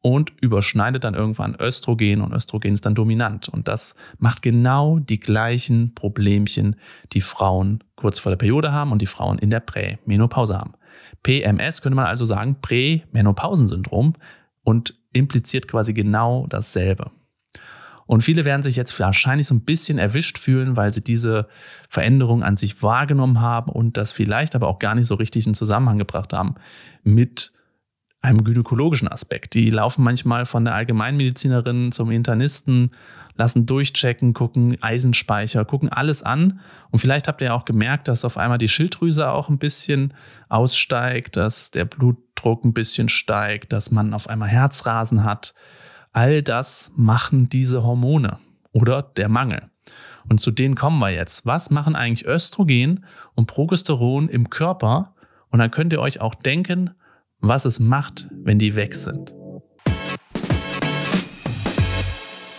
und 0.00 0.32
überschneidet 0.40 1.04
dann 1.04 1.14
irgendwann 1.14 1.56
Östrogen 1.60 2.22
und 2.22 2.32
Östrogen 2.32 2.72
ist 2.72 2.86
dann 2.86 2.94
dominant. 2.94 3.48
Und 3.48 3.68
das 3.68 3.96
macht 4.18 4.42
genau 4.42 4.98
die 5.00 5.20
gleichen 5.20 5.94
Problemchen, 5.94 6.76
die 7.12 7.20
Frauen 7.20 7.82
kurz 7.96 8.20
vor 8.20 8.30
der 8.30 8.38
Periode 8.38 8.72
haben 8.72 8.92
und 8.92 9.02
die 9.02 9.06
Frauen 9.06 9.38
in 9.38 9.50
der 9.50 9.60
Prämenopause 9.60 10.56
haben. 10.56 10.74
PMS 11.22 11.82
könnte 11.82 11.96
man 11.96 12.06
also 12.06 12.24
sagen, 12.24 12.56
Prämenopausensyndrom 12.62 14.14
und 14.62 14.94
impliziert 15.12 15.68
quasi 15.68 15.92
genau 15.92 16.46
dasselbe. 16.48 17.10
Und 18.10 18.22
viele 18.24 18.44
werden 18.44 18.64
sich 18.64 18.74
jetzt 18.74 18.98
wahrscheinlich 18.98 19.46
so 19.46 19.54
ein 19.54 19.60
bisschen 19.60 19.96
erwischt 19.96 20.36
fühlen, 20.36 20.76
weil 20.76 20.92
sie 20.92 21.00
diese 21.00 21.46
Veränderung 21.88 22.42
an 22.42 22.56
sich 22.56 22.82
wahrgenommen 22.82 23.40
haben 23.40 23.70
und 23.70 23.96
das 23.96 24.12
vielleicht 24.12 24.56
aber 24.56 24.66
auch 24.66 24.80
gar 24.80 24.96
nicht 24.96 25.06
so 25.06 25.14
richtig 25.14 25.46
in 25.46 25.54
Zusammenhang 25.54 25.96
gebracht 25.96 26.32
haben 26.32 26.56
mit 27.04 27.52
einem 28.20 28.42
gynäkologischen 28.42 29.06
Aspekt. 29.06 29.54
Die 29.54 29.70
laufen 29.70 30.02
manchmal 30.02 30.44
von 30.44 30.64
der 30.64 30.74
Allgemeinmedizinerin 30.74 31.92
zum 31.92 32.10
Internisten, 32.10 32.90
lassen 33.36 33.66
durchchecken, 33.66 34.34
gucken 34.34 34.76
Eisenspeicher, 34.82 35.64
gucken 35.64 35.88
alles 35.88 36.24
an. 36.24 36.58
Und 36.90 36.98
vielleicht 36.98 37.28
habt 37.28 37.40
ihr 37.42 37.46
ja 37.46 37.54
auch 37.54 37.64
gemerkt, 37.64 38.08
dass 38.08 38.24
auf 38.24 38.36
einmal 38.36 38.58
die 38.58 38.66
Schilddrüse 38.66 39.30
auch 39.30 39.48
ein 39.48 39.58
bisschen 39.58 40.14
aussteigt, 40.48 41.36
dass 41.36 41.70
der 41.70 41.84
Blutdruck 41.84 42.64
ein 42.64 42.74
bisschen 42.74 43.08
steigt, 43.08 43.72
dass 43.72 43.92
man 43.92 44.14
auf 44.14 44.28
einmal 44.28 44.48
Herzrasen 44.48 45.22
hat. 45.22 45.54
All 46.12 46.42
das 46.42 46.92
machen 46.96 47.48
diese 47.48 47.82
Hormone 47.84 48.38
oder 48.72 49.02
der 49.02 49.28
Mangel. 49.28 49.70
Und 50.28 50.40
zu 50.40 50.50
denen 50.50 50.74
kommen 50.74 50.98
wir 50.98 51.10
jetzt. 51.10 51.46
Was 51.46 51.70
machen 51.70 51.96
eigentlich 51.96 52.26
Östrogen 52.26 53.04
und 53.34 53.46
Progesteron 53.46 54.28
im 54.28 54.50
Körper? 54.50 55.14
Und 55.50 55.60
dann 55.60 55.70
könnt 55.70 55.92
ihr 55.92 56.00
euch 56.00 56.20
auch 56.20 56.34
denken, 56.34 56.90
was 57.40 57.64
es 57.64 57.80
macht, 57.80 58.28
wenn 58.30 58.58
die 58.58 58.76
weg 58.76 58.94
sind. 58.94 59.34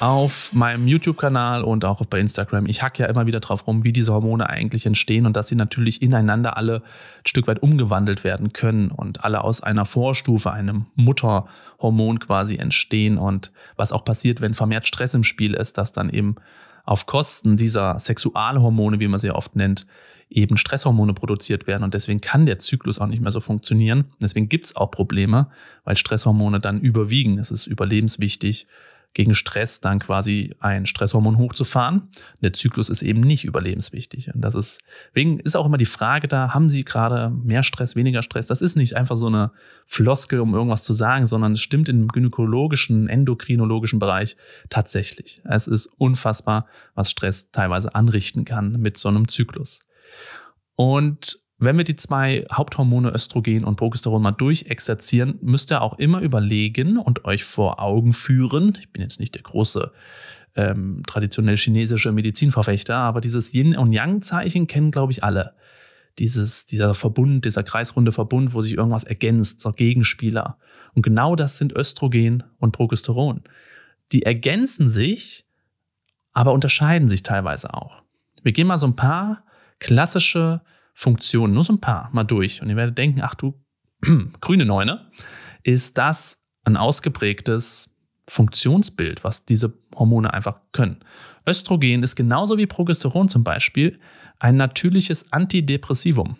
Auf 0.01 0.51
meinem 0.53 0.87
YouTube-Kanal 0.87 1.63
und 1.63 1.85
auch 1.85 2.03
bei 2.07 2.19
Instagram, 2.19 2.65
ich 2.65 2.81
hack 2.81 2.97
ja 2.97 3.05
immer 3.05 3.27
wieder 3.27 3.39
drauf 3.39 3.67
rum, 3.67 3.83
wie 3.83 3.93
diese 3.93 4.11
Hormone 4.11 4.49
eigentlich 4.49 4.87
entstehen 4.87 5.27
und 5.27 5.37
dass 5.37 5.47
sie 5.47 5.53
natürlich 5.53 6.01
ineinander 6.01 6.57
alle 6.57 6.77
ein 6.77 7.27
Stück 7.27 7.45
weit 7.45 7.61
umgewandelt 7.61 8.23
werden 8.23 8.51
können 8.51 8.89
und 8.89 9.23
alle 9.23 9.43
aus 9.43 9.61
einer 9.61 9.85
Vorstufe, 9.85 10.51
einem 10.51 10.87
Mutterhormon 10.95 12.17
quasi 12.17 12.55
entstehen 12.55 13.19
und 13.19 13.51
was 13.75 13.91
auch 13.91 14.03
passiert, 14.03 14.41
wenn 14.41 14.55
vermehrt 14.55 14.87
Stress 14.87 15.13
im 15.13 15.23
Spiel 15.23 15.53
ist, 15.53 15.77
dass 15.77 15.91
dann 15.91 16.09
eben 16.09 16.33
auf 16.83 17.05
Kosten 17.05 17.55
dieser 17.55 17.99
Sexualhormone, 17.99 18.99
wie 18.99 19.07
man 19.07 19.19
sie 19.19 19.29
oft 19.29 19.55
nennt, 19.55 19.85
eben 20.31 20.57
Stresshormone 20.57 21.13
produziert 21.13 21.67
werden 21.67 21.83
und 21.83 21.93
deswegen 21.93 22.21
kann 22.21 22.47
der 22.47 22.57
Zyklus 22.57 22.97
auch 22.97 23.05
nicht 23.05 23.21
mehr 23.21 23.31
so 23.31 23.39
funktionieren. 23.39 24.05
Deswegen 24.19 24.49
gibt 24.49 24.65
es 24.65 24.75
auch 24.75 24.89
Probleme, 24.89 25.51
weil 25.83 25.95
Stresshormone 25.95 26.59
dann 26.59 26.79
überwiegen. 26.79 27.37
Es 27.37 27.51
ist 27.51 27.67
überlebenswichtig, 27.67 28.65
gegen 29.13 29.33
Stress 29.33 29.81
dann 29.81 29.99
quasi 29.99 30.55
ein 30.59 30.85
Stresshormon 30.85 31.37
hochzufahren. 31.37 32.09
Der 32.41 32.53
Zyklus 32.53 32.89
ist 32.89 33.01
eben 33.01 33.19
nicht 33.19 33.43
überlebenswichtig. 33.43 34.33
Und 34.33 34.41
das 34.41 34.55
ist, 34.55 34.81
deswegen 35.09 35.39
ist 35.39 35.55
auch 35.55 35.65
immer 35.65 35.77
die 35.77 35.85
Frage 35.85 36.27
da, 36.27 36.53
haben 36.53 36.69
Sie 36.69 36.85
gerade 36.85 37.29
mehr 37.29 37.63
Stress, 37.63 37.95
weniger 37.95 38.23
Stress? 38.23 38.47
Das 38.47 38.61
ist 38.61 38.75
nicht 38.75 38.95
einfach 38.95 39.17
so 39.17 39.27
eine 39.27 39.51
Floskel, 39.85 40.39
um 40.39 40.53
irgendwas 40.53 40.83
zu 40.83 40.93
sagen, 40.93 41.25
sondern 41.25 41.53
es 41.53 41.61
stimmt 41.61 41.89
im 41.89 42.07
gynäkologischen, 42.07 43.09
endokrinologischen 43.09 43.99
Bereich 43.99 44.37
tatsächlich. 44.69 45.41
Es 45.43 45.67
ist 45.67 45.87
unfassbar, 45.97 46.67
was 46.95 47.11
Stress 47.11 47.51
teilweise 47.51 47.93
anrichten 47.95 48.45
kann 48.45 48.79
mit 48.79 48.97
so 48.97 49.09
einem 49.09 49.27
Zyklus. 49.27 49.81
Und 50.75 51.41
wenn 51.61 51.77
wir 51.77 51.83
die 51.83 51.95
zwei 51.95 52.43
Haupthormone 52.51 53.11
Östrogen 53.11 53.63
und 53.63 53.75
Progesteron 53.75 54.21
mal 54.21 54.31
durchexerzieren, 54.31 55.37
müsst 55.41 55.71
ihr 55.71 55.83
auch 55.83 55.99
immer 55.99 56.21
überlegen 56.21 56.97
und 56.97 57.23
euch 57.25 57.43
vor 57.43 57.79
Augen 57.79 58.13
führen. 58.13 58.75
Ich 58.79 58.91
bin 58.91 59.03
jetzt 59.03 59.19
nicht 59.19 59.35
der 59.35 59.43
große 59.43 59.91
ähm, 60.55 61.03
traditionell 61.05 61.57
chinesische 61.57 62.11
Medizinverfechter, 62.11 62.95
aber 62.95 63.21
dieses 63.21 63.53
Yin- 63.53 63.77
und 63.77 63.93
Yang-Zeichen 63.93 64.65
kennen, 64.65 64.89
glaube 64.89 65.11
ich, 65.11 65.23
alle. 65.23 65.53
Dieses, 66.17 66.65
dieser 66.65 66.95
Verbund, 66.95 67.45
dieser 67.45 67.61
kreisrunde 67.61 68.11
Verbund, 68.11 68.55
wo 68.55 68.61
sich 68.61 68.73
irgendwas 68.73 69.03
ergänzt, 69.03 69.61
so 69.61 69.71
Gegenspieler. 69.71 70.57
Und 70.95 71.03
genau 71.03 71.35
das 71.35 71.59
sind 71.59 71.73
Östrogen 71.73 72.43
und 72.57 72.71
Progesteron. 72.71 73.43
Die 74.11 74.23
ergänzen 74.23 74.89
sich, 74.89 75.45
aber 76.33 76.53
unterscheiden 76.53 77.07
sich 77.07 77.21
teilweise 77.21 77.75
auch. 77.75 78.01
Wir 78.41 78.51
gehen 78.51 78.65
mal 78.65 78.79
so 78.79 78.87
ein 78.87 78.95
paar 78.95 79.43
klassische 79.79 80.61
Funktionen, 80.93 81.53
nur 81.53 81.63
so 81.63 81.73
ein 81.73 81.81
paar 81.81 82.09
mal 82.13 82.23
durch. 82.23 82.61
Und 82.61 82.69
ihr 82.69 82.75
werdet 82.75 82.97
denken, 82.97 83.21
ach 83.21 83.35
du 83.35 83.53
grüne 84.41 84.65
Neune, 84.65 85.11
ist 85.63 85.97
das 85.97 86.43
ein 86.63 86.77
ausgeprägtes 86.77 87.95
Funktionsbild, 88.27 89.23
was 89.23 89.45
diese 89.45 89.73
Hormone 89.95 90.33
einfach 90.33 90.59
können. 90.71 91.03
Östrogen 91.47 92.03
ist 92.03 92.15
genauso 92.15 92.57
wie 92.57 92.67
Progesteron 92.67 93.29
zum 93.29 93.43
Beispiel 93.43 93.99
ein 94.39 94.57
natürliches 94.57 95.33
Antidepressivum. 95.33 96.37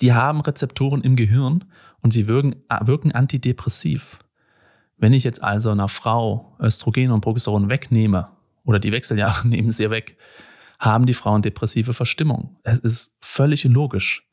Die 0.00 0.12
haben 0.12 0.40
Rezeptoren 0.40 1.02
im 1.02 1.14
Gehirn 1.14 1.64
und 2.00 2.12
sie 2.12 2.26
wirken, 2.26 2.56
wirken 2.80 3.12
antidepressiv. 3.12 4.18
Wenn 4.96 5.12
ich 5.12 5.24
jetzt 5.24 5.42
also 5.42 5.70
einer 5.70 5.88
Frau 5.88 6.56
Östrogen 6.60 7.12
und 7.12 7.20
Progesteron 7.20 7.70
wegnehme 7.70 8.28
oder 8.64 8.78
die 8.78 8.92
Wechseljahre 8.92 9.46
nehmen 9.48 9.70
sie 9.70 9.90
weg, 9.90 10.16
haben 10.82 11.06
die 11.06 11.14
Frauen 11.14 11.42
depressive 11.42 11.94
Verstimmung. 11.94 12.56
Es 12.64 12.78
ist 12.78 13.14
völlig 13.20 13.62
logisch. 13.62 14.28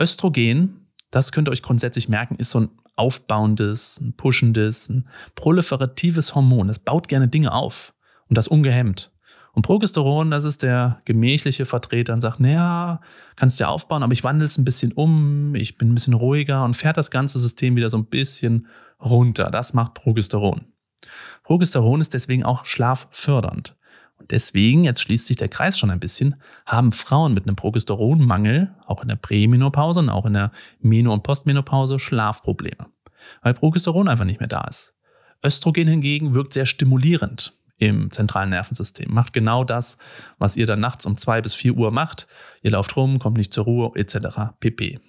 Östrogen, 0.00 0.88
das 1.10 1.30
könnt 1.30 1.46
ihr 1.46 1.52
euch 1.52 1.62
grundsätzlich 1.62 2.08
merken, 2.08 2.36
ist 2.36 2.50
so 2.50 2.60
ein 2.60 2.70
aufbauendes, 2.96 4.00
ein 4.00 4.14
pushendes, 4.16 4.88
ein 4.88 5.06
proliferatives 5.34 6.34
Hormon. 6.34 6.70
Es 6.70 6.78
baut 6.78 7.06
gerne 7.08 7.28
Dinge 7.28 7.52
auf 7.52 7.94
und 8.28 8.38
das 8.38 8.48
ungehemmt. 8.48 9.12
Und 9.52 9.62
Progesteron, 9.62 10.30
das 10.30 10.44
ist 10.44 10.62
der 10.62 11.02
gemächliche 11.04 11.66
Vertreter 11.66 12.14
und 12.14 12.22
sagt, 12.22 12.40
naja, 12.40 13.00
kannst 13.36 13.60
ja 13.60 13.68
aufbauen, 13.68 14.02
aber 14.02 14.14
ich 14.14 14.24
wandle 14.24 14.46
es 14.46 14.56
ein 14.56 14.64
bisschen 14.64 14.92
um, 14.92 15.54
ich 15.54 15.76
bin 15.76 15.90
ein 15.90 15.94
bisschen 15.94 16.14
ruhiger 16.14 16.64
und 16.64 16.78
fährt 16.78 16.96
das 16.96 17.10
ganze 17.10 17.38
System 17.38 17.76
wieder 17.76 17.90
so 17.90 17.98
ein 17.98 18.06
bisschen 18.06 18.68
runter. 19.00 19.50
Das 19.50 19.74
macht 19.74 19.92
Progesteron. 19.94 20.64
Progesteron 21.42 22.00
ist 22.00 22.14
deswegen 22.14 22.42
auch 22.42 22.64
schlaffördernd. 22.64 23.76
Und 24.18 24.30
deswegen, 24.30 24.84
jetzt 24.84 25.02
schließt 25.02 25.26
sich 25.26 25.36
der 25.36 25.48
Kreis 25.48 25.78
schon 25.78 25.90
ein 25.90 26.00
bisschen, 26.00 26.36
haben 26.66 26.92
Frauen 26.92 27.34
mit 27.34 27.46
einem 27.46 27.56
Progesteronmangel, 27.56 28.74
auch 28.86 29.02
in 29.02 29.08
der 29.08 29.16
Prämenopause 29.16 30.00
und 30.00 30.08
auch 30.08 30.26
in 30.26 30.34
der 30.34 30.52
Meno- 30.80 31.12
und 31.12 31.22
Postmenopause, 31.22 31.98
Schlafprobleme. 31.98 32.86
Weil 33.42 33.54
Progesteron 33.54 34.08
einfach 34.08 34.24
nicht 34.24 34.40
mehr 34.40 34.48
da 34.48 34.62
ist. 34.62 34.94
Östrogen 35.42 35.88
hingegen 35.88 36.34
wirkt 36.34 36.54
sehr 36.54 36.66
stimulierend 36.66 37.58
im 37.76 38.10
zentralen 38.12 38.50
Nervensystem. 38.50 39.12
Macht 39.12 39.32
genau 39.32 39.64
das, 39.64 39.98
was 40.38 40.56
ihr 40.56 40.66
dann 40.66 40.80
nachts 40.80 41.06
um 41.06 41.16
zwei 41.16 41.40
bis 41.40 41.54
vier 41.54 41.74
Uhr 41.74 41.90
macht. 41.90 42.28
Ihr 42.62 42.70
lauft 42.70 42.96
rum, 42.96 43.18
kommt 43.18 43.36
nicht 43.36 43.52
zur 43.52 43.64
Ruhe, 43.64 43.92
etc. 43.96 44.56
pp. 44.60 45.00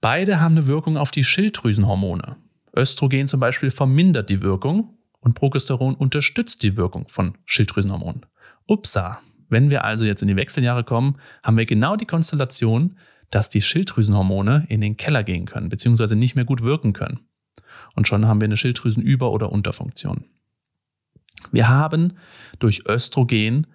Beide 0.00 0.40
haben 0.40 0.56
eine 0.56 0.66
Wirkung 0.66 0.96
auf 0.96 1.10
die 1.10 1.24
Schilddrüsenhormone. 1.24 2.36
Östrogen 2.76 3.26
zum 3.26 3.40
Beispiel 3.40 3.70
vermindert 3.70 4.30
die 4.30 4.42
Wirkung 4.42 4.97
und 5.20 5.34
Progesteron 5.34 5.94
unterstützt 5.94 6.62
die 6.62 6.76
Wirkung 6.76 7.08
von 7.08 7.36
Schilddrüsenhormonen. 7.44 8.26
Upsa, 8.66 9.20
wenn 9.48 9.70
wir 9.70 9.84
also 9.84 10.04
jetzt 10.04 10.22
in 10.22 10.28
die 10.28 10.36
Wechseljahre 10.36 10.84
kommen, 10.84 11.16
haben 11.42 11.56
wir 11.56 11.66
genau 11.66 11.96
die 11.96 12.06
Konstellation, 12.06 12.96
dass 13.30 13.48
die 13.48 13.62
Schilddrüsenhormone 13.62 14.66
in 14.68 14.80
den 14.80 14.96
Keller 14.96 15.24
gehen 15.24 15.46
können, 15.46 15.68
beziehungsweise 15.68 16.16
nicht 16.16 16.34
mehr 16.34 16.44
gut 16.44 16.62
wirken 16.62 16.92
können. 16.92 17.20
Und 17.94 18.08
schon 18.08 18.26
haben 18.26 18.40
wir 18.40 18.46
eine 18.46 18.56
Schilddrüsenüber- 18.56 19.30
oder 19.30 19.52
Unterfunktion. 19.52 20.24
Wir 21.52 21.68
haben 21.68 22.14
durch 22.58 22.86
Östrogen 22.86 23.66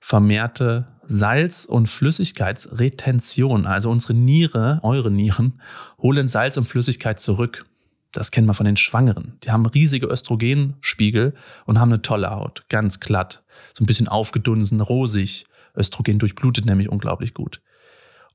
vermehrte 0.00 0.88
Salz- 1.04 1.64
und 1.64 1.88
Flüssigkeitsretention. 1.88 3.66
Also 3.66 3.90
unsere 3.90 4.14
Niere, 4.14 4.80
eure 4.82 5.10
Nieren, 5.10 5.60
holen 5.98 6.28
Salz 6.28 6.56
und 6.56 6.64
Flüssigkeit 6.64 7.20
zurück. 7.20 7.66
Das 8.12 8.30
kennen 8.30 8.46
wir 8.46 8.54
von 8.54 8.66
den 8.66 8.76
Schwangeren. 8.76 9.38
Die 9.42 9.50
haben 9.50 9.64
riesige 9.66 10.06
Östrogenspiegel 10.06 11.34
und 11.64 11.80
haben 11.80 11.90
eine 11.90 12.02
tolle 12.02 12.30
Haut. 12.30 12.64
Ganz 12.68 13.00
glatt. 13.00 13.42
So 13.74 13.82
ein 13.82 13.86
bisschen 13.86 14.08
aufgedunsen, 14.08 14.80
rosig. 14.80 15.46
Östrogen 15.74 16.18
durchblutet 16.18 16.66
nämlich 16.66 16.90
unglaublich 16.90 17.32
gut. 17.32 17.62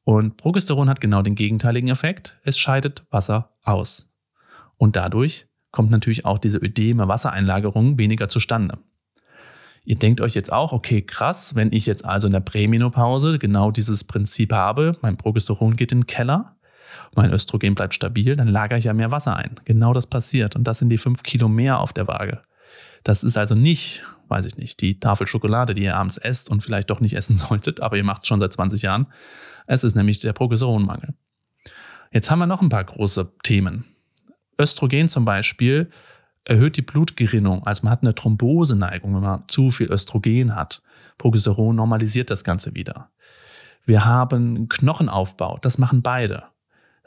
Und 0.04 0.38
Progesteron 0.38 0.90
hat 0.90 1.02
genau 1.02 1.22
den 1.22 1.36
gegenteiligen 1.36 1.90
Effekt. 1.90 2.38
Es 2.44 2.58
scheidet 2.58 3.06
Wasser 3.12 3.52
aus. 3.64 4.10
Und 4.78 4.96
dadurch 4.96 5.48
kommt 5.72 5.92
natürlich 5.92 6.26
auch 6.26 6.40
diese 6.40 6.58
Ödeme, 6.58 7.08
Wassereinlagerung 7.08 7.98
weniger 7.98 8.30
zustande. 8.30 8.80
Ihr 9.84 9.98
denkt 9.98 10.20
euch 10.20 10.34
jetzt 10.34 10.52
auch, 10.52 10.74
okay, 10.74 11.02
krass, 11.02 11.56
wenn 11.56 11.72
ich 11.72 11.86
jetzt 11.86 12.04
also 12.04 12.28
in 12.28 12.34
der 12.34 12.42
Prämenopause 12.42 13.40
genau 13.40 13.72
dieses 13.72 14.04
Prinzip 14.04 14.52
habe, 14.52 14.98
mein 15.02 15.16
Progesteron 15.18 15.78
geht 15.78 15.92
in 15.94 16.02
den 16.02 16.08
Keller, 16.08 16.57
mein 17.16 17.32
Östrogen 17.32 17.76
bleibt 17.76 17.94
stabil, 17.94 18.36
dann 18.36 18.48
lagere 18.48 18.78
ich 18.78 18.86
ja 18.86 18.94
mehr 18.94 19.12
Wasser 19.12 19.36
ein. 19.36 19.60
Genau 19.66 19.94
das 19.94 20.08
passiert. 20.08 20.56
Und 20.56 20.66
das 20.66 20.80
sind 20.80 20.90
die 20.90 20.98
fünf 20.98 21.24
Kilo 21.24 21.48
mehr 21.48 21.80
auf 21.80 21.94
der 21.94 22.08
Waage. 22.08 22.42
Das 23.04 23.24
ist 23.24 23.38
also 23.38 23.56
nicht, 23.56 24.04
weiß 24.28 24.46
ich 24.46 24.58
nicht, 24.58 24.82
die 24.82 25.00
Tafel 25.00 25.28
Schokolade, 25.28 25.74
die 25.74 25.84
ihr 25.84 25.96
abends 25.96 26.18
esst 26.18 26.52
und 26.52 26.62
vielleicht 26.62 26.90
doch 26.90 27.00
nicht 27.00 27.16
essen 27.16 27.36
solltet, 27.38 27.80
aber 27.80 27.98
ihr 27.98 28.04
macht 28.04 28.24
es 28.24 28.28
schon 28.28 28.40
seit 28.40 28.54
20 28.54 28.82
Jahren. 28.82 29.08
Es 29.66 29.84
ist 29.84 29.96
nämlich 29.96 30.20
der 30.20 30.34
Progesteronmangel. 30.34 31.14
Jetzt 32.12 32.32
haben 32.32 32.40
wir 32.40 32.48
noch 32.48 32.62
ein 32.62 32.70
paar 32.70 32.84
große 32.84 33.34
Themen. 33.44 33.86
Östrogen 34.60 35.08
zum 35.08 35.26
Beispiel 35.26 35.90
erhöht 36.46 36.78
die 36.78 36.82
Blutgerinnung. 36.82 37.66
Also 37.68 37.84
man 37.84 37.92
hat 37.92 38.02
eine 38.02 38.16
Thromboseneigung, 38.16 39.14
wenn 39.14 39.22
man 39.22 39.44
zu 39.48 39.72
viel 39.72 39.92
Östrogen 39.92 40.56
hat. 40.56 40.82
Progesteron 41.18 41.76
normalisiert 41.76 42.30
das 42.30 42.44
Ganze 42.44 42.74
wieder. 42.74 43.10
Wir 43.86 44.06
haben 44.06 44.68
Knochenaufbau. 44.70 45.60
Das 45.62 45.78
machen 45.78 46.02
beide. 46.02 46.44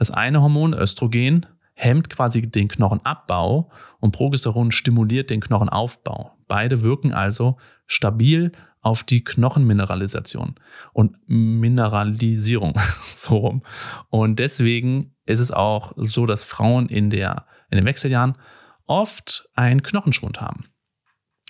Das 0.01 0.11
eine 0.11 0.41
Hormon, 0.41 0.73
Östrogen, 0.73 1.45
hemmt 1.75 2.09
quasi 2.09 2.41
den 2.41 2.69
Knochenabbau 2.69 3.71
und 4.01 4.13
Progesteron 4.13 4.73
stimuliert 4.73 5.29
den 5.29 5.43
Knochenaufbau. 5.43 6.39
Beide 6.49 6.81
wirken 6.83 7.13
also 7.13 7.59
stabil 7.87 8.51
auf 8.81 9.05
die 9.05 9.23
Knochenmineralisation 9.23 10.55
und 10.95 11.19
Mineralisierung 11.27 12.81
so 13.05 13.37
rum. 13.37 13.63
Und 14.09 14.39
deswegen 14.39 15.15
ist 15.27 15.39
es 15.39 15.53
auch 15.53 15.93
so, 15.97 16.25
dass 16.25 16.45
Frauen 16.45 16.89
in, 16.89 17.11
der, 17.11 17.45
in 17.69 17.77
den 17.77 17.85
Wechseljahren 17.85 18.39
oft 18.87 19.51
einen 19.53 19.83
Knochenschwund 19.83 20.41
haben. 20.41 20.65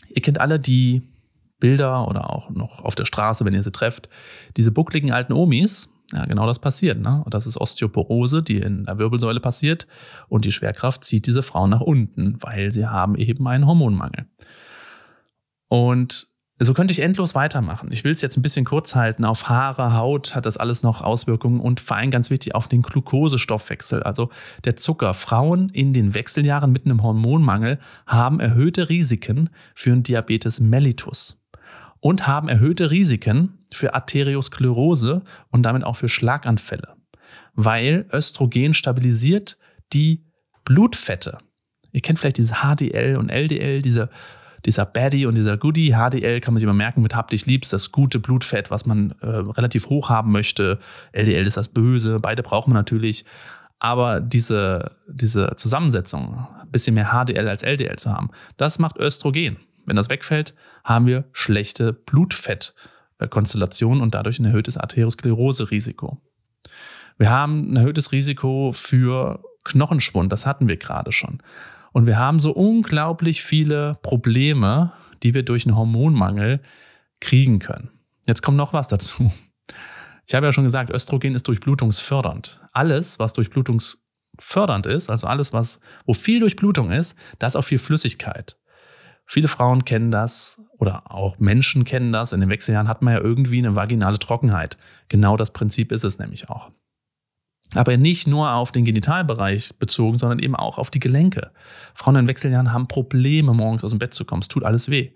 Ihr 0.09 0.23
kennt 0.23 0.41
alle 0.41 0.59
die 0.59 1.03
Bilder 1.61 2.09
oder 2.09 2.31
auch 2.31 2.51
noch 2.51 2.85
auf 2.85 2.97
der 2.97 3.05
Straße, 3.05 3.45
wenn 3.45 3.55
ihr 3.55 3.63
sie 3.63 3.71
trefft, 3.71 4.09
diese 4.57 4.73
buckligen 4.73 5.13
alten 5.13 5.35
Omis. 5.35 5.93
Ja, 6.13 6.25
genau 6.27 6.47
das 6.47 6.59
passiert. 6.59 7.01
Ne? 7.01 7.23
Und 7.25 7.35
das 7.35 7.47
ist 7.47 7.57
Osteoporose, 7.57 8.43
die 8.43 8.59
in 8.59 8.85
der 8.85 8.99
Wirbelsäule 8.99 9.41
passiert. 9.41 9.87
Und 10.29 10.45
die 10.45 10.53
Schwerkraft 10.53 11.05
zieht 11.05 11.27
diese 11.27 11.43
Frauen 11.43 11.71
nach 11.71 11.81
unten, 11.81 12.37
weil 12.41 12.73
sie 12.73 12.87
haben 12.87 13.15
eben 13.17 13.47
einen 13.47 13.67
Hormonmangel. 13.67 14.27
Und 15.69 16.29
so 16.63 16.75
könnte 16.75 16.93
ich 16.93 17.01
endlos 17.01 17.35
weitermachen. 17.35 17.91
Ich 17.91 18.05
will 18.05 18.13
es 18.13 18.21
jetzt 18.21 18.37
ein 18.37 18.43
bisschen 18.43 18.67
kurz 18.67 18.95
halten. 18.95 19.25
Auf 19.25 19.49
Haare, 19.49 19.95
Haut 19.95 20.35
hat 20.35 20.45
das 20.45 20.59
alles 20.59 20.83
noch 20.83 21.01
Auswirkungen 21.01 21.59
und 21.59 21.81
vor 21.81 21.97
allem 21.97 22.11
ganz 22.11 22.29
wichtig 22.29 22.55
auf 22.55 22.69
den 22.69 22.83
Glukosestoffwechsel, 22.83 24.03
also 24.03 24.29
der 24.65 24.77
Zucker. 24.77 25.15
Frauen 25.15 25.71
in 25.71 25.95
den 25.95 26.13
Wechseljahren 26.13 26.71
mit 26.71 26.85
einem 26.85 27.03
Hormonmangel 27.03 27.79
haben 28.07 28.41
erhöhte 28.41 28.91
Risiken 28.91 29.49
für 29.75 29.93
einen 29.93 30.03
Diabetes 30.03 30.61
mellitus 30.61 31.40
und 32.01 32.27
haben 32.27 32.49
erhöhte 32.49 32.91
Risiken 32.91 33.59
für 33.73 33.95
Arteriosklerose 33.95 35.23
und 35.51 35.63
damit 35.63 35.85
auch 35.85 35.97
für 35.97 36.09
Schlaganfälle, 36.09 36.97
weil 37.55 38.07
Östrogen 38.13 38.75
stabilisiert 38.75 39.59
die 39.93 40.25
Blutfette. 40.65 41.39
Ihr 41.93 42.01
kennt 42.01 42.19
vielleicht 42.19 42.39
diese 42.39 42.57
HDL 42.57 43.17
und 43.17 43.31
LDL, 43.31 43.83
diese 43.83 44.11
dieser 44.65 44.85
Baddie 44.85 45.27
und 45.27 45.35
dieser 45.35 45.57
Goodie. 45.57 45.95
HDL 45.95 46.41
kann 46.41 46.55
man 46.55 46.59
sich 46.59 46.65
immer 46.65 46.75
merken 46.75 47.03
mit 47.03 47.15
Hab 47.15 47.31
dich 47.31 47.47
liebst, 47.47 47.73
das 47.73 47.93
gute 47.93 48.19
Blutfett, 48.19 48.71
was 48.71 48.87
man 48.87 49.13
äh, 49.21 49.27
relativ 49.27 49.89
hoch 49.89 50.11
haben 50.11 50.33
möchte. 50.33 50.79
LDL 51.13 51.47
ist 51.47 51.57
das 51.57 51.69
Böse, 51.69 52.21
beide 52.21 52.43
braucht 52.43 52.69
man 52.69 52.75
natürlich. 52.75 53.25
Aber 53.79 54.21
diese, 54.21 54.97
diese 55.09 55.55
Zusammensetzung, 55.57 56.47
ein 56.61 56.71
bisschen 56.71 56.95
mehr 56.95 57.13
HDL 57.13 57.49
als 57.49 57.63
LDL 57.63 57.97
zu 57.97 58.13
haben, 58.13 58.31
das 58.59 58.79
macht 58.79 58.99
Östrogen. 58.99 59.57
Wenn 59.91 59.97
das 59.97 60.09
wegfällt, 60.09 60.55
haben 60.85 61.07
wir 61.07 61.25
schlechte 61.33 61.93
Blutfettkonstellationen 61.93 64.01
und 64.01 64.15
dadurch 64.15 64.39
ein 64.39 64.45
erhöhtes 64.45 64.77
Arteriosklerose-Risiko. 64.77 66.23
Wir 67.19 67.31
haben 67.31 67.73
ein 67.73 67.77
erhöhtes 67.77 68.13
Risiko 68.13 68.71
für 68.73 69.43
Knochenschwund, 69.65 70.31
das 70.31 70.47
hatten 70.47 70.69
wir 70.69 70.77
gerade 70.77 71.11
schon. 71.11 71.43
Und 71.91 72.07
wir 72.07 72.21
haben 72.21 72.39
so 72.39 72.53
unglaublich 72.53 73.43
viele 73.43 73.99
Probleme, 74.01 74.93
die 75.25 75.35
wir 75.35 75.43
durch 75.43 75.67
einen 75.67 75.75
Hormonmangel 75.75 76.61
kriegen 77.21 77.59
können. 77.59 77.91
Jetzt 78.29 78.43
kommt 78.43 78.59
noch 78.59 78.73
was 78.73 78.87
dazu. 78.87 79.33
Ich 80.29 80.37
habe 80.37 80.47
ja 80.47 80.53
schon 80.53 80.63
gesagt, 80.63 80.91
Östrogen 80.91 81.35
ist 81.35 81.49
durchblutungsfördernd. 81.49 82.61
Alles, 82.71 83.19
was 83.19 83.33
durchblutungsfördernd 83.33 84.87
ist, 84.87 85.11
also 85.11 85.27
alles, 85.27 85.53
was, 85.53 85.81
wo 86.07 86.15
viel 86.15 86.39
Durchblutung 86.39 86.93
ist, 86.93 87.19
da 87.41 87.49
ist 87.49 87.57
auch 87.57 87.65
viel 87.65 87.79
Flüssigkeit. 87.79 88.57
Viele 89.33 89.47
Frauen 89.47 89.85
kennen 89.85 90.11
das 90.11 90.61
oder 90.77 91.09
auch 91.09 91.39
Menschen 91.39 91.85
kennen 91.85 92.11
das. 92.11 92.33
In 92.33 92.41
den 92.41 92.51
Wechseljahren 92.51 92.89
hat 92.89 93.01
man 93.01 93.15
ja 93.15 93.21
irgendwie 93.21 93.59
eine 93.59 93.77
vaginale 93.77 94.19
Trockenheit. 94.19 94.77
Genau 95.09 95.37
das 95.37 95.53
Prinzip 95.53 95.93
ist 95.93 96.03
es 96.03 96.19
nämlich 96.19 96.51
auch. 96.51 96.73
Aber 97.77 97.97
nicht 97.97 98.27
nur 98.27 98.51
auf 98.51 98.73
den 98.73 98.85
Genitalbereich 98.85 99.79
bezogen, 99.79 100.19
sondern 100.19 100.41
eben 100.41 100.57
auch 100.57 100.79
auf 100.79 100.91
die 100.91 100.99
Gelenke. 100.99 101.53
Frauen 101.95 102.17
in 102.17 102.27
Wechseljahren 102.27 102.73
haben 102.73 102.89
Probleme, 102.89 103.55
morgens 103.55 103.85
aus 103.85 103.91
dem 103.91 104.01
Bett 104.01 104.15
zu 104.15 104.25
kommen. 104.25 104.43
Es 104.43 104.49
tut 104.49 104.65
alles 104.65 104.91
weh. 104.91 105.13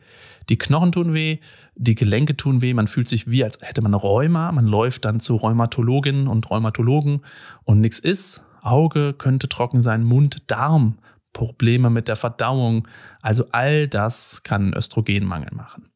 Die 0.49 0.59
Knochen 0.59 0.93
tun 0.93 1.13
weh, 1.13 1.39
die 1.75 1.97
Gelenke 1.97 2.37
tun 2.37 2.63
weh. 2.63 2.73
Man 2.73 2.87
fühlt 2.87 3.09
sich 3.09 3.29
wie, 3.29 3.43
als 3.43 3.63
hätte 3.63 3.83
man 3.83 3.95
Rheuma. 3.95 4.53
Man 4.53 4.67
läuft 4.67 5.07
dann 5.07 5.19
zu 5.19 5.35
Rheumatologinnen 5.35 6.29
und 6.29 6.49
Rheumatologen 6.49 7.23
und 7.65 7.81
nichts 7.81 7.99
ist. 7.99 8.45
Auge 8.63 9.13
könnte 9.13 9.49
trocken 9.49 9.83
sein, 9.83 10.05
Mund, 10.05 10.49
Darm, 10.53 10.99
Probleme 11.35 11.91
mit 11.91 12.09
der 12.09 12.17
Verdauung. 12.17 12.89
Also 13.21 13.45
all 13.53 13.87
das 13.87 14.43
kann 14.43 14.73
Östrogenmangel 14.73 15.51
machen. 15.53 15.91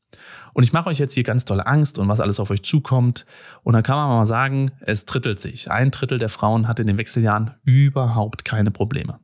Und 0.53 0.65
ich 0.65 0.73
mache 0.73 0.91
euch 0.91 0.99
jetzt 0.99 1.15
hier 1.15 1.23
ganz 1.23 1.45
tolle 1.45 1.67
Angst 1.67 1.99
und 1.99 2.09
was 2.09 2.21
alles 2.21 2.41
auf 2.41 2.51
euch 2.51 2.63
zukommt. 2.63 3.25
Und 3.63 3.73
dann 3.73 3.83
kann 3.83 3.97
man 3.97 4.09
mal 4.09 4.27
sagen, 4.27 4.73
es 4.81 5.07
drittelt 5.07 5.41
sich. 5.41 5.71
Ein 5.71 5.91
Drittel 5.91 6.19
der 6.19 6.29
Frauen 6.29 6.69
hat 6.69 6.81
in 6.81 6.87
den 6.87 6.99
Wechseljahren 6.99 7.55
überhaupt 7.65 8.45
keine 8.45 8.71
Probleme. 8.71 9.21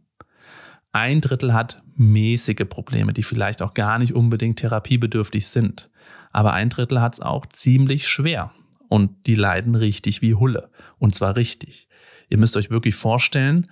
Ein 0.92 1.20
Drittel 1.20 1.52
hat 1.52 1.82
mäßige 1.96 2.66
Probleme, 2.68 3.12
die 3.12 3.24
vielleicht 3.24 3.62
auch 3.62 3.74
gar 3.74 3.98
nicht 3.98 4.14
unbedingt 4.14 4.60
therapiebedürftig 4.60 5.48
sind. 5.48 5.90
Aber 6.30 6.52
ein 6.52 6.68
Drittel 6.68 7.00
hat 7.00 7.14
es 7.14 7.20
auch 7.20 7.46
ziemlich 7.46 8.06
schwer. 8.06 8.52
Und 8.88 9.26
die 9.26 9.34
leiden 9.34 9.74
richtig 9.74 10.22
wie 10.22 10.34
Hulle. 10.34 10.70
Und 10.98 11.14
zwar 11.14 11.34
richtig. 11.34 11.88
Ihr 12.28 12.38
müsst 12.38 12.56
euch 12.56 12.70
wirklich 12.70 12.94
vorstellen, 12.94 13.66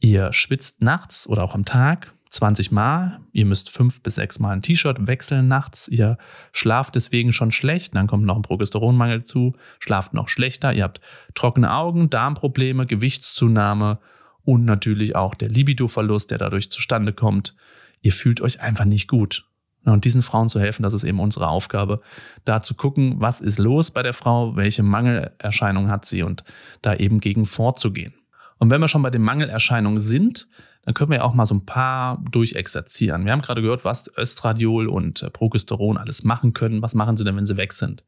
ihr 0.00 0.32
schwitzt 0.32 0.82
nachts 0.82 1.28
oder 1.28 1.42
auch 1.44 1.54
am 1.54 1.64
Tag 1.64 2.12
20 2.30 2.72
Mal. 2.72 3.20
Ihr 3.32 3.46
müsst 3.46 3.70
fünf 3.70 4.02
bis 4.02 4.16
sechs 4.16 4.38
Mal 4.38 4.50
ein 4.50 4.62
T-Shirt 4.62 5.06
wechseln 5.06 5.48
nachts. 5.48 5.88
Ihr 5.88 6.18
schlaft 6.52 6.94
deswegen 6.94 7.32
schon 7.32 7.52
schlecht. 7.52 7.94
Dann 7.94 8.06
kommt 8.06 8.24
noch 8.24 8.36
ein 8.36 8.42
Progesteronmangel 8.42 9.24
zu. 9.24 9.54
Schlaft 9.78 10.14
noch 10.14 10.28
schlechter. 10.28 10.72
Ihr 10.72 10.84
habt 10.84 11.00
trockene 11.34 11.72
Augen, 11.72 12.10
Darmprobleme, 12.10 12.86
Gewichtszunahme 12.86 13.98
und 14.44 14.64
natürlich 14.64 15.16
auch 15.16 15.34
der 15.34 15.48
Libidoverlust, 15.48 16.30
der 16.30 16.38
dadurch 16.38 16.70
zustande 16.70 17.12
kommt. 17.12 17.54
Ihr 18.02 18.12
fühlt 18.12 18.40
euch 18.40 18.60
einfach 18.60 18.84
nicht 18.84 19.08
gut. 19.08 19.44
Und 19.84 20.04
diesen 20.04 20.22
Frauen 20.22 20.48
zu 20.48 20.58
helfen, 20.58 20.82
das 20.82 20.94
ist 20.94 21.04
eben 21.04 21.20
unsere 21.20 21.48
Aufgabe, 21.48 22.00
da 22.44 22.60
zu 22.60 22.74
gucken, 22.74 23.14
was 23.18 23.40
ist 23.40 23.58
los 23.58 23.92
bei 23.92 24.02
der 24.02 24.14
Frau, 24.14 24.56
welche 24.56 24.82
Mangelerscheinungen 24.82 25.90
hat 25.90 26.04
sie 26.04 26.24
und 26.24 26.42
da 26.82 26.94
eben 26.94 27.20
gegen 27.20 27.46
vorzugehen. 27.46 28.15
Und 28.58 28.70
wenn 28.70 28.80
wir 28.80 28.88
schon 28.88 29.02
bei 29.02 29.10
den 29.10 29.22
Mangelerscheinungen 29.22 29.98
sind, 29.98 30.48
dann 30.82 30.94
können 30.94 31.10
wir 31.10 31.18
ja 31.18 31.24
auch 31.24 31.34
mal 31.34 31.46
so 31.46 31.54
ein 31.54 31.66
paar 31.66 32.22
durchexerzieren. 32.30 33.24
Wir 33.24 33.32
haben 33.32 33.42
gerade 33.42 33.60
gehört, 33.60 33.84
was 33.84 34.10
Östradiol 34.16 34.88
und 34.88 35.22
äh, 35.22 35.30
Progesteron 35.30 35.98
alles 35.98 36.22
machen 36.22 36.52
können. 36.52 36.80
Was 36.80 36.94
machen 36.94 37.16
sie 37.16 37.24
denn, 37.24 37.36
wenn 37.36 37.44
sie 37.44 37.56
weg 37.56 37.72
sind? 37.72 38.04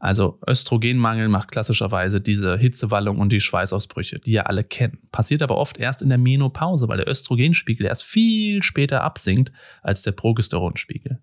Also 0.00 0.40
Östrogenmangel 0.48 1.28
macht 1.28 1.52
klassischerweise 1.52 2.22
diese 2.22 2.56
Hitzewallung 2.56 3.18
und 3.18 3.32
die 3.32 3.40
Schweißausbrüche, 3.40 4.18
die 4.18 4.32
ja 4.32 4.44
alle 4.44 4.64
kennen. 4.64 4.98
Passiert 5.12 5.42
aber 5.42 5.58
oft 5.58 5.78
erst 5.78 6.00
in 6.00 6.08
der 6.08 6.16
Menopause, 6.16 6.88
weil 6.88 6.96
der 6.96 7.08
Östrogenspiegel 7.08 7.86
erst 7.86 8.04
viel 8.04 8.62
später 8.62 9.04
absinkt 9.04 9.52
als 9.82 10.02
der 10.02 10.12
Progesteronspiegel. 10.12 11.20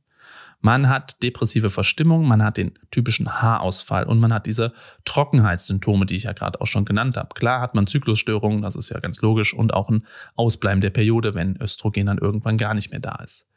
Man 0.59 0.89
hat 0.89 1.21
depressive 1.21 1.69
Verstimmung, 1.69 2.27
man 2.27 2.43
hat 2.43 2.57
den 2.57 2.73
typischen 2.89 3.41
Haarausfall 3.41 4.05
und 4.05 4.19
man 4.19 4.33
hat 4.33 4.47
diese 4.47 4.73
Trockenheitssymptome, 5.05 6.05
die 6.05 6.15
ich 6.15 6.23
ja 6.23 6.33
gerade 6.33 6.59
auch 6.59 6.65
schon 6.65 6.85
genannt 6.85 7.15
habe. 7.15 7.29
Klar 7.35 7.61
hat 7.61 7.75
man 7.75 7.85
Zyklusstörungen, 7.85 8.63
das 8.63 8.75
ist 8.75 8.89
ja 8.89 8.99
ganz 8.99 9.21
logisch, 9.21 9.53
und 9.53 9.73
auch 9.73 9.89
ein 9.89 10.05
Ausbleiben 10.35 10.81
der 10.81 10.89
Periode, 10.89 11.35
wenn 11.35 11.61
Östrogen 11.61 12.07
dann 12.07 12.17
irgendwann 12.17 12.57
gar 12.57 12.73
nicht 12.73 12.89
mehr 12.89 12.99
da 12.99 13.15
ist. 13.23 13.47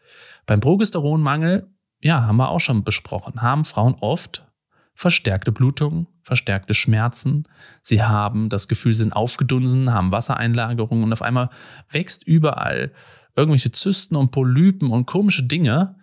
Beim 0.45 0.61
Progesteronmangel, 0.61 1.73
ja, 2.03 2.23
haben 2.23 2.37
wir 2.37 2.51
auch 2.51 2.61
schon 2.61 2.85
besprochen, 2.85 3.41
haben 3.41 3.65
Frauen 3.65 3.95
oft 4.01 4.47
verstärkte 4.95 5.53
Blutungen, 5.53 6.07
verstärkte 6.23 6.75
Schmerzen. 6.75 7.45
Sie 7.81 8.03
haben 8.03 8.51
das 8.51 8.69
Gefühl, 8.69 8.93
sind 8.93 9.15
aufgedunsen, 9.15 9.95
haben 9.95 10.13
Wassereinlagerungen 10.13 11.05
und 11.05 11.13
auf 11.15 11.23
einmal 11.23 11.49
wächst 11.91 12.27
überall 12.27 12.93
irgendwelche 13.35 13.73
Zysten 13.73 14.17
und 14.17 14.31
Polypen 14.31 14.91
und 14.91 15.07
komische 15.07 15.45
Dinge, 15.45 15.97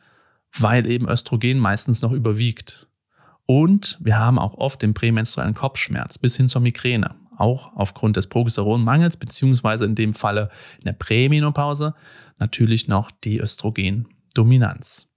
weil 0.62 0.88
eben 0.88 1.08
Östrogen 1.08 1.60
meistens 1.60 2.02
noch 2.02 2.12
überwiegt. 2.12 2.88
Und 3.46 3.98
wir 4.02 4.18
haben 4.18 4.40
auch 4.40 4.56
oft 4.56 4.82
den 4.82 4.94
prämenstruellen 4.94 5.54
Kopfschmerz 5.54 6.18
bis 6.18 6.36
hin 6.36 6.50
zur 6.50 6.62
Migräne, 6.62 7.16
auch 7.38 7.76
aufgrund 7.76 8.18
des 8.18 8.28
Progesteronmangels, 8.28 9.18
beziehungsweise 9.18 9.86
in 9.86 9.96
dem 9.96 10.14
Falle 10.14 10.50
in 10.80 10.86
der 10.86 10.94
Prämenopause 10.94 11.96
natürlich 12.40 12.88
noch 12.88 13.10
die 13.12 13.40
Östrogendominanz. 13.40 15.10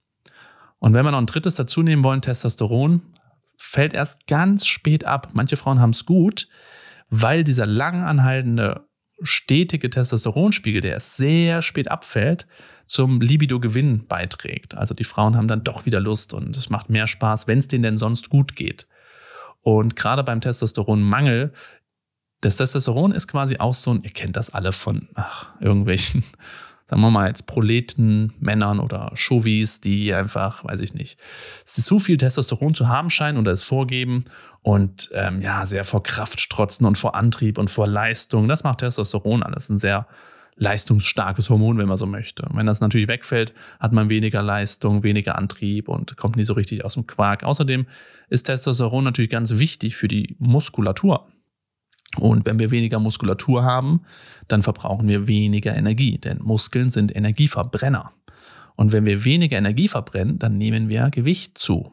Und 0.79 0.93
wenn 0.93 1.05
wir 1.05 1.11
noch 1.11 1.19
ein 1.19 1.27
drittes 1.27 1.55
dazu 1.55 1.83
nehmen 1.83 2.03
wollen, 2.03 2.21
Testosteron, 2.21 3.01
fällt 3.57 3.93
erst 3.93 4.25
ganz 4.25 4.65
spät 4.65 5.05
ab. 5.05 5.29
Manche 5.33 5.55
Frauen 5.55 5.79
haben 5.79 5.91
es 5.91 6.05
gut, 6.05 6.47
weil 7.09 7.43
dieser 7.43 7.67
lang 7.67 8.01
anhaltende, 8.01 8.87
stetige 9.23 9.89
Testosteronspiegel, 9.89 10.81
der 10.81 10.93
erst 10.93 11.17
sehr 11.17 11.61
spät 11.61 11.89
abfällt, 11.89 12.47
zum 12.85 13.21
Libido-Gewinn 13.21 14.07
beiträgt. 14.07 14.75
Also 14.75 14.93
die 14.93 15.03
Frauen 15.03 15.37
haben 15.37 15.47
dann 15.47 15.63
doch 15.63 15.85
wieder 15.85 15.99
Lust 15.99 16.33
und 16.33 16.57
es 16.57 16.69
macht 16.69 16.89
mehr 16.89 17.07
Spaß, 17.07 17.47
wenn 17.47 17.59
es 17.59 17.67
denen 17.67 17.83
denn 17.83 17.97
sonst 17.97 18.29
gut 18.29 18.55
geht. 18.55 18.87
Und 19.61 19.95
gerade 19.95 20.23
beim 20.23 20.41
Testosteronmangel, 20.41 21.53
das 22.41 22.57
Testosteron 22.57 23.11
ist 23.11 23.27
quasi 23.27 23.57
auch 23.57 23.73
so 23.73 23.93
ein, 23.93 24.03
ihr 24.03 24.09
kennt 24.09 24.35
das 24.35 24.49
alle 24.49 24.73
von 24.73 25.07
ach, 25.13 25.49
irgendwelchen 25.61 26.23
sagen 26.91 27.03
wir 27.03 27.09
mal 27.09 27.29
jetzt 27.29 27.47
Proleten, 27.47 28.33
Männern 28.41 28.81
oder 28.81 29.13
Chauvis, 29.15 29.79
die 29.79 30.13
einfach, 30.13 30.65
weiß 30.65 30.81
ich 30.81 30.93
nicht, 30.93 31.17
zu 31.63 31.99
viel 31.99 32.17
Testosteron 32.17 32.75
zu 32.75 32.89
haben 32.89 33.09
scheinen 33.09 33.37
oder 33.37 33.53
es 33.53 33.63
vorgeben 33.63 34.25
und 34.61 35.09
ähm, 35.13 35.41
ja, 35.41 35.65
sehr 35.65 35.85
vor 35.85 36.03
Kraft 36.03 36.41
strotzen 36.41 36.85
und 36.85 36.97
vor 36.97 37.15
Antrieb 37.15 37.57
und 37.57 37.71
vor 37.71 37.87
Leistung. 37.87 38.49
Das 38.49 38.65
macht 38.65 38.79
Testosteron 38.79 39.41
alles. 39.41 39.69
Ein 39.69 39.77
sehr 39.77 40.05
leistungsstarkes 40.57 41.49
Hormon, 41.49 41.77
wenn 41.77 41.87
man 41.87 41.95
so 41.95 42.05
möchte. 42.05 42.45
Wenn 42.51 42.65
das 42.65 42.81
natürlich 42.81 43.07
wegfällt, 43.07 43.53
hat 43.79 43.93
man 43.93 44.09
weniger 44.09 44.43
Leistung, 44.43 45.01
weniger 45.01 45.37
Antrieb 45.37 45.87
und 45.87 46.17
kommt 46.17 46.35
nie 46.35 46.43
so 46.43 46.55
richtig 46.55 46.83
aus 46.83 46.95
dem 46.95 47.07
Quark. 47.07 47.45
Außerdem 47.45 47.85
ist 48.27 48.43
Testosteron 48.43 49.05
natürlich 49.05 49.31
ganz 49.31 49.59
wichtig 49.59 49.95
für 49.95 50.09
die 50.09 50.35
Muskulatur. 50.39 51.30
Und 52.17 52.45
wenn 52.45 52.59
wir 52.59 52.71
weniger 52.71 52.99
Muskulatur 52.99 53.63
haben, 53.63 54.01
dann 54.47 54.63
verbrauchen 54.63 55.07
wir 55.07 55.27
weniger 55.27 55.75
Energie, 55.75 56.17
denn 56.17 56.39
Muskeln 56.39 56.89
sind 56.89 57.15
Energieverbrenner. 57.15 58.11
Und 58.75 58.91
wenn 58.91 59.05
wir 59.05 59.23
weniger 59.23 59.57
Energie 59.57 59.87
verbrennen, 59.87 60.39
dann 60.39 60.57
nehmen 60.57 60.89
wir 60.89 61.09
Gewicht 61.09 61.57
zu. 61.57 61.91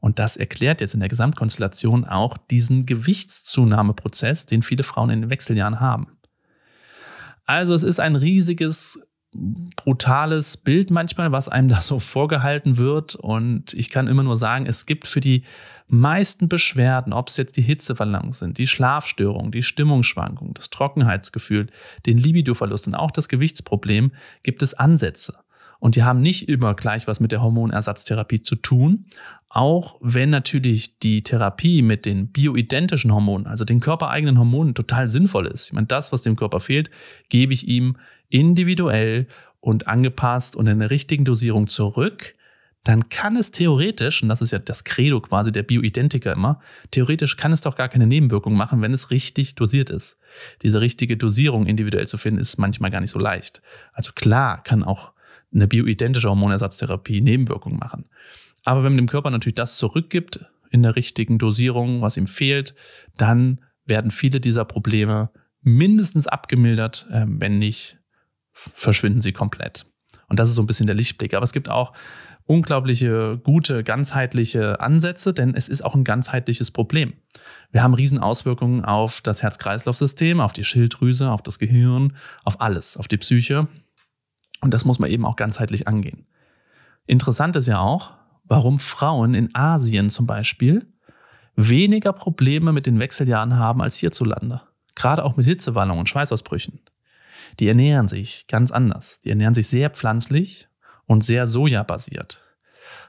Und 0.00 0.18
das 0.18 0.36
erklärt 0.36 0.80
jetzt 0.80 0.94
in 0.94 1.00
der 1.00 1.08
Gesamtkonstellation 1.08 2.04
auch 2.04 2.36
diesen 2.36 2.86
Gewichtszunahmeprozess, 2.86 4.46
den 4.46 4.62
viele 4.62 4.84
Frauen 4.84 5.10
in 5.10 5.22
den 5.22 5.30
Wechseljahren 5.30 5.80
haben. 5.80 6.18
Also 7.46 7.74
es 7.74 7.82
ist 7.82 7.98
ein 7.98 8.14
riesiges 8.14 9.00
brutales 9.76 10.56
Bild 10.56 10.90
manchmal, 10.90 11.32
was 11.32 11.48
einem 11.48 11.68
da 11.68 11.80
so 11.80 11.98
vorgehalten 11.98 12.78
wird. 12.78 13.14
Und 13.14 13.74
ich 13.74 13.90
kann 13.90 14.08
immer 14.08 14.22
nur 14.22 14.36
sagen, 14.36 14.66
es 14.66 14.86
gibt 14.86 15.06
für 15.06 15.20
die 15.20 15.44
meisten 15.86 16.48
Beschwerden, 16.48 17.12
ob 17.12 17.28
es 17.28 17.36
jetzt 17.36 17.56
die 17.56 17.62
Hitzewallungen 17.62 18.32
sind, 18.32 18.58
die 18.58 18.66
Schlafstörung, 18.66 19.52
die 19.52 19.62
Stimmungsschwankung, 19.62 20.54
das 20.54 20.70
Trockenheitsgefühl, 20.70 21.68
den 22.04 22.18
Libidoverlust 22.18 22.86
und 22.86 22.94
auch 22.94 23.10
das 23.10 23.28
Gewichtsproblem, 23.28 24.12
gibt 24.42 24.62
es 24.62 24.74
Ansätze. 24.74 25.34
Und 25.80 25.94
die 25.94 26.02
haben 26.02 26.20
nicht 26.20 26.48
immer 26.48 26.74
gleich 26.74 27.06
was 27.06 27.20
mit 27.20 27.30
der 27.30 27.40
Hormonersatztherapie 27.40 28.42
zu 28.42 28.56
tun, 28.56 29.06
auch 29.48 29.96
wenn 30.00 30.28
natürlich 30.28 30.98
die 30.98 31.22
Therapie 31.22 31.82
mit 31.82 32.04
den 32.04 32.32
bioidentischen 32.32 33.12
Hormonen, 33.14 33.46
also 33.46 33.64
den 33.64 33.80
körpereigenen 33.80 34.38
Hormonen, 34.38 34.74
total 34.74 35.06
sinnvoll 35.06 35.46
ist. 35.46 35.68
Ich 35.68 35.72
meine, 35.72 35.86
das, 35.86 36.12
was 36.12 36.22
dem 36.22 36.36
Körper 36.36 36.60
fehlt, 36.60 36.90
gebe 37.28 37.52
ich 37.52 37.68
ihm 37.68 37.96
individuell 38.28 39.26
und 39.60 39.86
angepasst 39.86 40.56
und 40.56 40.66
in 40.66 40.78
der 40.78 40.90
richtigen 40.90 41.24
Dosierung 41.24 41.68
zurück, 41.68 42.34
dann 42.84 43.08
kann 43.08 43.36
es 43.36 43.50
theoretisch, 43.50 44.22
und 44.22 44.28
das 44.28 44.40
ist 44.40 44.52
ja 44.52 44.58
das 44.58 44.84
Credo 44.84 45.20
quasi 45.20 45.52
der 45.52 45.62
Bioidentiker 45.62 46.32
immer, 46.32 46.60
theoretisch 46.90 47.36
kann 47.36 47.52
es 47.52 47.60
doch 47.60 47.76
gar 47.76 47.88
keine 47.88 48.06
Nebenwirkung 48.06 48.54
machen, 48.54 48.80
wenn 48.80 48.92
es 48.92 49.10
richtig 49.10 49.56
dosiert 49.56 49.90
ist. 49.90 50.18
Diese 50.62 50.80
richtige 50.80 51.16
Dosierung 51.16 51.66
individuell 51.66 52.06
zu 52.06 52.16
finden, 52.16 52.40
ist 52.40 52.58
manchmal 52.58 52.90
gar 52.90 53.00
nicht 53.00 53.10
so 53.10 53.18
leicht. 53.18 53.60
Also 53.92 54.12
klar 54.14 54.62
kann 54.62 54.82
auch 54.84 55.12
eine 55.52 55.68
bioidentische 55.68 56.28
Hormonersatztherapie 56.28 57.20
Nebenwirkungen 57.20 57.78
machen. 57.78 58.06
Aber 58.64 58.84
wenn 58.84 58.92
man 58.92 58.98
dem 58.98 59.08
Körper 59.08 59.30
natürlich 59.30 59.56
das 59.56 59.76
zurückgibt 59.76 60.46
in 60.70 60.82
der 60.82 60.96
richtigen 60.96 61.38
Dosierung, 61.38 62.02
was 62.02 62.16
ihm 62.16 62.26
fehlt, 62.26 62.74
dann 63.16 63.60
werden 63.84 64.10
viele 64.10 64.40
dieser 64.40 64.64
Probleme 64.64 65.30
mindestens 65.62 66.26
abgemildert, 66.26 67.06
äh, 67.10 67.24
wenn 67.26 67.58
nicht 67.58 67.97
verschwinden 68.74 69.20
sie 69.20 69.32
komplett. 69.32 69.86
Und 70.28 70.38
das 70.38 70.48
ist 70.48 70.54
so 70.54 70.62
ein 70.62 70.66
bisschen 70.66 70.86
der 70.86 70.96
Lichtblick. 70.96 71.34
Aber 71.34 71.44
es 71.44 71.52
gibt 71.52 71.68
auch 71.68 71.92
unglaubliche, 72.44 73.38
gute, 73.38 73.84
ganzheitliche 73.84 74.80
Ansätze, 74.80 75.34
denn 75.34 75.54
es 75.54 75.68
ist 75.68 75.82
auch 75.82 75.94
ein 75.94 76.04
ganzheitliches 76.04 76.70
Problem. 76.70 77.12
Wir 77.72 77.82
haben 77.82 77.94
Riesenauswirkungen 77.94 78.84
auf 78.84 79.20
das 79.20 79.42
Herz-Kreislauf-System, 79.42 80.40
auf 80.40 80.52
die 80.52 80.64
Schilddrüse, 80.64 81.30
auf 81.30 81.42
das 81.42 81.58
Gehirn, 81.58 82.16
auf 82.44 82.60
alles, 82.60 82.96
auf 82.96 83.08
die 83.08 83.18
Psyche. 83.18 83.68
Und 84.60 84.72
das 84.72 84.84
muss 84.84 84.98
man 84.98 85.10
eben 85.10 85.24
auch 85.24 85.36
ganzheitlich 85.36 85.86
angehen. 85.86 86.26
Interessant 87.06 87.56
ist 87.56 87.68
ja 87.68 87.80
auch, 87.80 88.12
warum 88.44 88.78
Frauen 88.78 89.34
in 89.34 89.54
Asien 89.54 90.08
zum 90.10 90.26
Beispiel 90.26 90.86
weniger 91.54 92.12
Probleme 92.12 92.72
mit 92.72 92.86
den 92.86 92.98
Wechseljahren 92.98 93.56
haben 93.56 93.82
als 93.82 93.98
hierzulande. 93.98 94.62
Gerade 94.94 95.24
auch 95.24 95.36
mit 95.36 95.44
Hitzewallungen 95.44 96.00
und 96.00 96.08
Schweißausbrüchen 96.08 96.80
die 97.60 97.68
ernähren 97.68 98.08
sich 98.08 98.46
ganz 98.48 98.70
anders. 98.70 99.20
Die 99.20 99.30
ernähren 99.30 99.54
sich 99.54 99.68
sehr 99.68 99.90
pflanzlich 99.90 100.68
und 101.06 101.24
sehr 101.24 101.46
sojabasiert. 101.46 102.44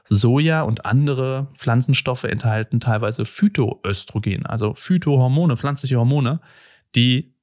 Soja 0.04 0.62
und 0.62 0.86
andere 0.86 1.48
Pflanzenstoffe 1.54 2.24
enthalten 2.24 2.80
teilweise 2.80 3.24
Phytoöstrogen, 3.24 4.46
also 4.46 4.74
Phytohormone, 4.74 5.56
pflanzliche 5.56 5.96
Hormone, 5.96 6.40
die 6.96 7.34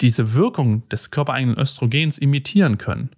diese 0.00 0.34
Wirkung 0.34 0.88
des 0.88 1.10
körpereigenen 1.10 1.58
Östrogens 1.58 2.18
imitieren 2.18 2.78
können. 2.78 3.10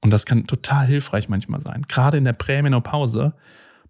Und 0.00 0.12
das 0.12 0.26
kann 0.26 0.46
total 0.46 0.86
hilfreich 0.86 1.28
manchmal 1.28 1.60
sein. 1.60 1.84
Gerade 1.88 2.18
in 2.18 2.24
der 2.24 2.32
Prämenopause 2.32 3.34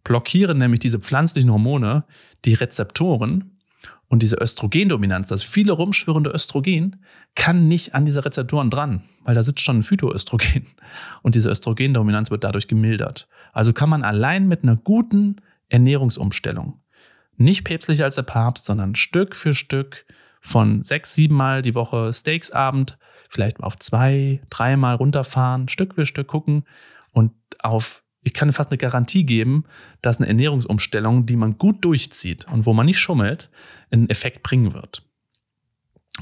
blockieren 0.05 0.59
nämlich 0.59 0.81
diese 0.81 1.01
pflanzlichen 1.01 1.51
Hormone 1.51 2.05
die 2.45 2.55
Rezeptoren 2.55 3.58
und 4.09 4.23
diese 4.23 4.37
Östrogendominanz, 4.37 5.29
das 5.29 5.44
viele 5.44 5.73
rumschwirrende 5.73 6.31
Östrogen, 6.31 7.05
kann 7.35 7.68
nicht 7.68 7.94
an 7.94 8.07
diese 8.07 8.25
Rezeptoren 8.25 8.71
dran, 8.71 9.03
weil 9.25 9.35
da 9.35 9.42
sitzt 9.42 9.61
schon 9.61 9.79
ein 9.79 9.83
Phytoöstrogen. 9.83 10.66
Und 11.23 11.35
diese 11.35 11.51
Östrogendominanz 11.51 12.31
wird 12.31 12.44
dadurch 12.44 12.68
gemildert. 12.68 13.29
Also 13.53 13.73
kann 13.73 13.90
man 13.90 14.05
allein 14.05 14.49
mit 14.49 14.62
einer 14.62 14.77
guten 14.77 15.37
Ernährungsumstellung, 15.68 16.81
nicht 17.37 17.64
päpstlicher 17.64 18.05
als 18.05 18.14
der 18.14 18.23
Papst, 18.23 18.64
sondern 18.64 18.94
Stück 18.94 19.37
für 19.37 19.53
Stück 19.55 20.07
von 20.40 20.83
sechs, 20.83 21.14
sieben 21.14 21.35
Mal 21.35 21.62
die 21.62 21.75
Woche 21.75 22.12
Steaksabend, 22.12 22.99
vielleicht 23.29 23.61
auf 23.61 23.77
zwei, 23.77 24.40
dreimal 24.49 24.94
runterfahren, 24.94 25.68
Stück 25.68 25.94
für 25.94 26.07
Stück 26.07 26.29
gucken 26.29 26.64
und 27.12 27.33
auf 27.61 28.03
ich 28.29 28.35
kann 28.35 28.53
fast 28.53 28.71
eine 28.71 28.77
Garantie 28.77 29.25
geben, 29.25 29.64
dass 30.03 30.19
eine 30.19 30.29
Ernährungsumstellung, 30.29 31.25
die 31.25 31.37
man 31.37 31.57
gut 31.57 31.83
durchzieht 31.83 32.47
und 32.53 32.67
wo 32.67 32.75
man 32.75 32.85
nicht 32.85 32.99
schummelt, 32.99 33.49
einen 33.91 34.11
Effekt 34.11 34.43
bringen 34.43 34.75
wird. 34.75 35.03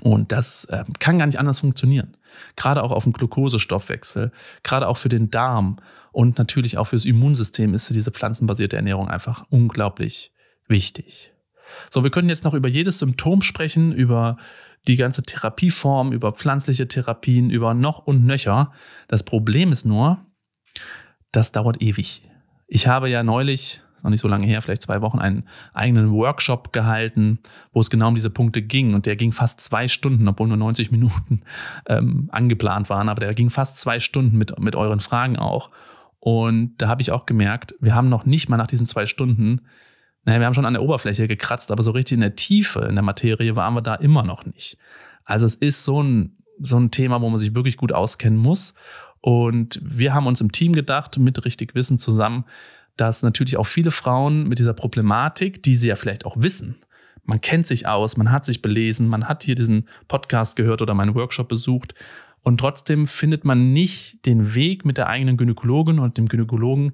Und 0.03 0.31
das 0.31 0.67
äh, 0.67 0.85
kann 1.01 1.19
gar 1.19 1.27
nicht 1.27 1.41
anders 1.41 1.61
funktionieren. 1.61 2.17
Gerade 2.55 2.85
auch 2.85 2.93
auf 2.93 3.03
dem 3.05 3.13
Glukosestoffwechsel, 3.13 4.31
gerade 4.63 4.87
auch 4.87 4.99
für 4.99 5.09
den 5.09 5.33
Darm 5.33 5.81
und 6.13 6.39
natürlich 6.39 6.79
auch 6.79 6.85
fürs 6.85 7.07
Immunsystem 7.07 7.75
ist 7.75 7.93
diese 7.93 8.13
pflanzenbasierte 8.13 8.77
Ernährung 8.77 9.09
einfach 9.09 9.45
unglaublich 9.51 10.33
wichtig. 10.69 11.33
So, 11.91 12.05
wir 12.05 12.11
können 12.11 12.29
jetzt 12.29 12.45
noch 12.45 12.55
über 12.55 12.69
jedes 12.69 13.01
Symptom 13.01 13.43
sprechen, 13.43 13.93
über 13.93 14.37
die 14.87 14.97
ganze 14.97 15.23
Therapieform, 15.23 16.13
über 16.13 16.33
pflanzliche 16.33 16.87
Therapien, 16.87 17.51
über 17.51 17.75
noch 17.75 18.07
und 18.07 18.25
nöcher. 18.25 18.71
Das 19.09 19.25
Problem 19.25 19.73
ist 19.73 19.85
nur, 19.87 20.25
das 21.37 21.53
dauert 21.53 21.83
ewig. 21.83 22.23
Ich 22.67 22.87
habe 22.87 23.09
ja 23.09 23.23
neulich, 23.23 23.83
noch 24.03 24.11
nicht 24.11 24.21
so 24.21 24.29
lange 24.29 24.47
her, 24.47 24.63
vielleicht 24.63 24.83
zwei 24.83 25.03
Wochen, 25.03 25.19
einen 25.19 25.45
eigenen 25.75 26.11
Workshop 26.13 26.73
gehalten, 26.73 27.39
wo 27.73 27.81
es 27.81 27.91
genau 27.91 28.09
um 28.09 28.15
diese 28.15 28.31
Punkte 28.31 28.63
ging. 28.63 28.95
Und 28.95 29.07
der 29.07 29.17
ging 29.17 29.33
fast 29.33 29.61
zwei 29.61 29.87
Stunden, 29.87 30.27
obwohl 30.27 30.49
nur 30.49 30.57
90 30.57 30.91
Minuten 30.91 31.43
ähm, 31.87 32.29
angeplant 32.33 32.91
waren. 32.91 33.09
Aber 33.09 33.21
der 33.21 33.35
ging 33.35 33.51
fast 33.51 33.79
zwei 33.79 34.01
Stunden 34.01 34.37
mit, 34.37 34.59
mit 34.59 34.75
euren 34.75 35.01
Fragen 35.01 35.37
auch. 35.37 35.71
Und 36.19 36.75
da 36.79 36.89
habe 36.89 37.03
ich 37.03 37.13
auch 37.13 37.27
gemerkt, 37.27 37.75
wir 37.81 37.95
haben 37.95 38.09
noch 38.09 38.25
nicht 38.25 38.49
mal 38.49 38.57
nach 38.57 38.67
diesen 38.67 38.87
zwei 38.87 39.07
Stunden, 39.07 39.61
naja, 40.25 40.41
wir 40.41 40.47
haben 40.47 40.55
schon 40.55 40.67
an 40.67 40.73
der 40.73 40.83
Oberfläche 40.83 41.29
gekratzt, 41.29 41.71
aber 41.71 41.85
so 41.85 41.93
richtig 41.93 42.17
in 42.17 42.21
der 42.21 42.35
Tiefe, 42.35 42.81
in 42.81 42.97
der 42.97 43.05
Materie 43.05 43.55
waren 43.55 43.75
wir 43.75 43.81
da 43.83 43.95
immer 43.95 44.25
noch 44.25 44.45
nicht. 44.45 44.77
Also 45.25 45.47
es 45.47 45.55
ist 45.55 45.85
so 45.85 46.03
ein, 46.03 46.39
so 46.61 46.81
ein 46.81 46.91
Thema, 46.91 47.21
wo 47.21 47.29
man 47.29 47.39
sich 47.39 47.55
wirklich 47.55 47.77
gut 47.77 47.93
auskennen 47.93 48.39
muss. 48.39 48.75
Und 49.27 49.81
wir 49.83 50.15
haben 50.15 50.29
uns 50.29 50.41
im 50.41 50.53
Team 50.53 50.73
gedacht, 50.73 51.19
mit 51.19 51.45
richtig 51.45 51.75
Wissen 51.75 51.99
zusammen, 51.99 52.45
dass 52.97 53.25
natürlich 53.25 53.57
auch 53.57 53.67
viele 53.67 53.91
Frauen 53.91 54.47
mit 54.47 54.61
dieser 54.61 54.73
Problematik, 54.73 55.65
die 55.65 55.75
sie 55.75 55.89
ja 55.89 55.97
vielleicht 55.97 56.25
auch 56.25 56.37
wissen, 56.39 56.77
man 57.25 57.41
kennt 57.41 57.67
sich 57.67 57.89
aus, 57.89 58.17
man 58.17 58.31
hat 58.31 58.45
sich 58.45 58.63
belesen, 58.63 59.09
man 59.09 59.27
hat 59.27 59.43
hier 59.43 59.57
diesen 59.57 59.89
Podcast 60.07 60.55
gehört 60.55 60.81
oder 60.81 60.95
meinen 60.95 61.17
Workshop 61.17 61.49
besucht 61.49 61.93
und 62.43 62.59
trotzdem 62.59 63.09
findet 63.09 63.45
man 63.45 63.73
nicht 63.73 64.25
den 64.27 64.55
Weg 64.55 64.85
mit 64.85 64.97
der 64.97 65.09
eigenen 65.09 65.37
Gynäkologin 65.37 65.99
und 65.99 66.19
dem 66.19 66.29
Gynäkologen 66.29 66.93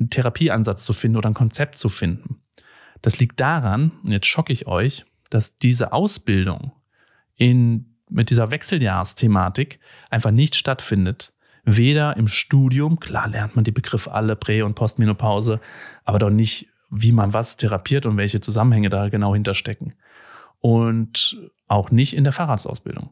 einen 0.00 0.10
Therapieansatz 0.10 0.84
zu 0.84 0.92
finden 0.92 1.18
oder 1.18 1.30
ein 1.30 1.34
Konzept 1.34 1.78
zu 1.78 1.88
finden. 1.88 2.40
Das 3.00 3.20
liegt 3.20 3.38
daran, 3.38 3.92
und 4.02 4.10
jetzt 4.10 4.26
schocke 4.26 4.52
ich 4.52 4.66
euch, 4.66 5.04
dass 5.28 5.56
diese 5.58 5.92
Ausbildung 5.92 6.72
in, 7.36 7.94
mit 8.08 8.30
dieser 8.30 8.50
Wechseljahrsthematik 8.50 9.78
einfach 10.10 10.32
nicht 10.32 10.56
stattfindet 10.56 11.32
weder 11.76 12.16
im 12.16 12.28
Studium, 12.28 13.00
klar 13.00 13.28
lernt 13.28 13.56
man 13.56 13.64
die 13.64 13.72
Begriffe 13.72 14.12
alle, 14.12 14.36
Prä- 14.36 14.62
und 14.62 14.74
Postmenopause, 14.74 15.60
aber 16.04 16.18
doch 16.18 16.30
nicht, 16.30 16.68
wie 16.90 17.12
man 17.12 17.32
was 17.32 17.56
therapiert 17.56 18.06
und 18.06 18.16
welche 18.16 18.40
Zusammenhänge 18.40 18.88
da 18.88 19.08
genau 19.08 19.34
hinterstecken. 19.34 19.94
Und 20.60 21.38
auch 21.68 21.90
nicht 21.90 22.14
in 22.14 22.24
der 22.24 22.32
Facharztausbildung. 22.32 23.10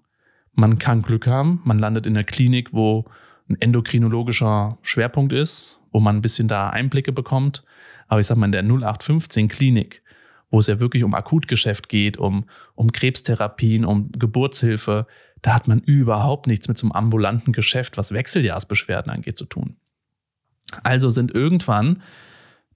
Man 0.52 0.78
kann 0.78 1.02
Glück 1.02 1.26
haben, 1.26 1.60
man 1.64 1.78
landet 1.78 2.06
in 2.06 2.14
der 2.14 2.24
Klinik, 2.24 2.72
wo 2.72 3.04
ein 3.48 3.56
endokrinologischer 3.60 4.78
Schwerpunkt 4.82 5.32
ist, 5.32 5.78
wo 5.92 6.00
man 6.00 6.16
ein 6.16 6.22
bisschen 6.22 6.48
da 6.48 6.70
Einblicke 6.70 7.12
bekommt. 7.12 7.64
Aber 8.08 8.20
ich 8.20 8.26
sag 8.26 8.36
mal, 8.36 8.46
in 8.46 8.52
der 8.52 8.62
0815 8.62 9.48
Klinik, 9.48 10.02
wo 10.50 10.58
es 10.58 10.66
ja 10.66 10.80
wirklich 10.80 11.04
um 11.04 11.14
Akutgeschäft 11.14 11.88
geht, 11.88 12.16
um, 12.16 12.44
um 12.74 12.90
Krebstherapien, 12.90 13.84
um 13.84 14.10
Geburtshilfe, 14.12 15.06
da 15.42 15.54
hat 15.54 15.68
man 15.68 15.80
überhaupt 15.80 16.46
nichts 16.46 16.68
mit 16.68 16.78
so 16.78 16.86
einem 16.86 16.92
ambulanten 16.92 17.52
Geschäft, 17.52 17.96
was 17.96 18.12
Wechseljahrsbeschwerden 18.12 19.12
angeht, 19.12 19.38
zu 19.38 19.44
tun. 19.44 19.76
Also 20.82 21.10
sind 21.10 21.34
irgendwann 21.34 22.02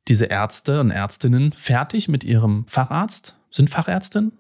diese 0.09 0.27
Ärzte 0.27 0.81
und 0.81 0.91
Ärztinnen 0.91 1.53
fertig 1.57 2.09
mit 2.09 2.25
ihrem 2.25 2.67
Facharzt, 2.67 3.37
sind 3.51 3.71
Fachärztin 3.71 4.33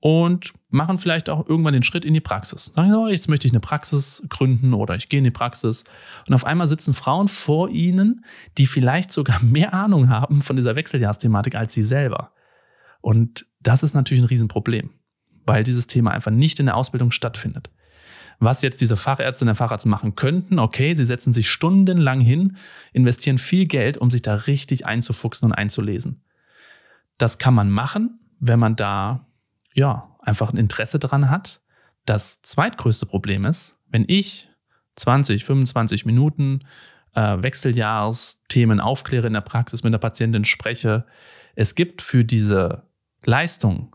und 0.00 0.52
machen 0.68 0.98
vielleicht 0.98 1.28
auch 1.28 1.48
irgendwann 1.48 1.72
den 1.72 1.82
Schritt 1.82 2.04
in 2.04 2.14
die 2.14 2.20
Praxis. 2.20 2.72
Sagen 2.74 2.90
so, 2.90 3.08
jetzt 3.08 3.28
möchte 3.28 3.46
ich 3.46 3.52
eine 3.52 3.60
Praxis 3.60 4.22
gründen 4.28 4.74
oder 4.74 4.96
ich 4.96 5.08
gehe 5.08 5.18
in 5.18 5.24
die 5.24 5.30
Praxis. 5.30 5.84
Und 6.26 6.34
auf 6.34 6.44
einmal 6.44 6.68
sitzen 6.68 6.94
Frauen 6.94 7.28
vor 7.28 7.70
ihnen, 7.70 8.24
die 8.58 8.66
vielleicht 8.66 9.12
sogar 9.12 9.42
mehr 9.42 9.74
Ahnung 9.74 10.08
haben 10.08 10.42
von 10.42 10.56
dieser 10.56 10.76
Wechseljahrsthematik 10.76 11.54
als 11.54 11.74
sie 11.74 11.82
selber. 11.82 12.32
Und 13.00 13.46
das 13.60 13.82
ist 13.82 13.94
natürlich 13.94 14.22
ein 14.22 14.28
Riesenproblem 14.28 14.90
weil 15.46 15.62
dieses 15.62 15.86
Thema 15.86 16.10
einfach 16.12 16.30
nicht 16.30 16.60
in 16.60 16.66
der 16.66 16.76
Ausbildung 16.76 17.10
stattfindet. 17.10 17.70
Was 18.38 18.62
jetzt 18.62 18.80
diese 18.80 18.96
Fachärzte 18.96 19.44
und 19.44 19.48
der 19.48 19.54
Facharzt 19.54 19.86
machen 19.86 20.16
könnten, 20.16 20.58
okay, 20.58 20.94
sie 20.94 21.04
setzen 21.04 21.32
sich 21.32 21.48
stundenlang 21.48 22.20
hin, 22.20 22.56
investieren 22.92 23.38
viel 23.38 23.66
Geld, 23.66 23.98
um 23.98 24.10
sich 24.10 24.22
da 24.22 24.34
richtig 24.34 24.86
einzufuchsen 24.86 25.46
und 25.46 25.52
einzulesen. 25.52 26.22
Das 27.16 27.38
kann 27.38 27.54
man 27.54 27.70
machen, 27.70 28.18
wenn 28.40 28.58
man 28.58 28.76
da 28.76 29.26
ja 29.72 30.16
einfach 30.20 30.52
ein 30.52 30.56
Interesse 30.56 30.98
dran 30.98 31.30
hat. 31.30 31.60
Das 32.06 32.42
zweitgrößte 32.42 33.06
Problem 33.06 33.44
ist, 33.44 33.78
wenn 33.88 34.04
ich 34.08 34.50
20, 34.96 35.44
25 35.44 36.04
Minuten 36.04 36.60
äh, 37.14 37.42
Wechseljahrsthemen 37.42 38.80
aufkläre 38.80 39.26
in 39.26 39.32
der 39.32 39.40
Praxis, 39.40 39.82
mit 39.82 39.92
der 39.92 39.98
Patientin 39.98 40.44
spreche, 40.44 41.06
es 41.54 41.74
gibt 41.74 42.02
für 42.02 42.24
diese 42.24 42.82
Leistung 43.24 43.94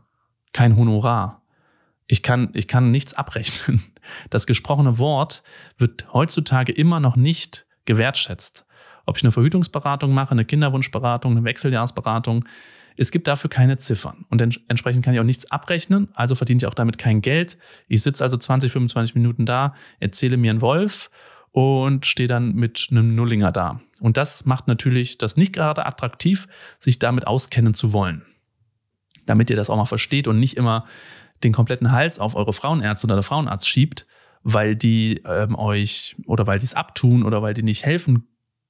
kein 0.53 0.75
Honorar 0.75 1.39
ich 2.09 2.23
kann, 2.23 2.49
ich 2.53 2.67
kann 2.67 2.91
nichts 2.91 3.13
abrechnen. 3.13 3.81
Das 4.31 4.47
gesprochene 4.47 4.97
Wort 4.97 5.43
wird 5.77 6.11
heutzutage 6.13 6.71
immer 6.71 6.99
noch 6.99 7.15
nicht 7.15 7.67
gewertschätzt. 7.85 8.65
Ob 9.05 9.17
ich 9.17 9.23
eine 9.23 9.31
Verhütungsberatung 9.31 10.11
mache, 10.11 10.31
eine 10.31 10.45
Kinderwunschberatung, 10.45 11.33
eine 11.33 11.43
Wechseljahrsberatung, 11.43 12.45
es 12.97 13.11
gibt 13.11 13.27
dafür 13.27 13.51
keine 13.51 13.77
Ziffern. 13.77 14.25
Und 14.29 14.41
entsprechend 14.41 15.05
kann 15.05 15.13
ich 15.13 15.19
auch 15.19 15.25
nichts 15.25 15.51
abrechnen, 15.51 16.09
also 16.15 16.33
verdiene 16.33 16.57
ich 16.57 16.65
auch 16.65 16.73
damit 16.73 16.97
kein 16.97 17.21
Geld. 17.21 17.59
Ich 17.87 18.01
sitze 18.01 18.23
also 18.23 18.35
20, 18.35 18.71
25 18.71 19.13
Minuten 19.13 19.45
da, 19.45 19.75
erzähle 19.99 20.37
mir 20.37 20.49
einen 20.49 20.61
Wolf 20.61 21.11
und 21.51 22.07
stehe 22.07 22.27
dann 22.27 22.55
mit 22.55 22.87
einem 22.89 23.13
Nullinger 23.13 23.51
da. 23.51 23.81
Und 24.01 24.17
das 24.17 24.45
macht 24.45 24.67
natürlich 24.67 25.19
das 25.19 25.37
nicht 25.37 25.53
gerade 25.53 25.85
attraktiv, 25.85 26.47
sich 26.79 26.97
damit 26.97 27.27
auskennen 27.27 27.75
zu 27.75 27.93
wollen. 27.93 28.25
Damit 29.29 29.51
ihr 29.51 29.55
das 29.55 29.69
auch 29.69 29.77
mal 29.77 29.85
versteht 29.85 30.27
und 30.27 30.39
nicht 30.39 30.57
immer 30.57 30.85
den 31.43 31.53
kompletten 31.53 31.91
Hals 31.91 32.19
auf 32.19 32.35
eure 32.35 32.51
Frauenärzte 32.51 33.05
oder 33.05 33.21
Frauenarzt 33.21 33.69
schiebt, 33.69 34.07
weil 34.41 34.75
die 34.75 35.21
ähm, 35.23 35.55
euch 35.55 36.15
oder 36.25 36.47
weil 36.47 36.57
die 36.57 36.65
es 36.65 36.73
abtun 36.73 37.23
oder 37.23 37.43
weil 37.43 37.53
die 37.53 37.61
nicht 37.61 37.85
helfen 37.85 38.27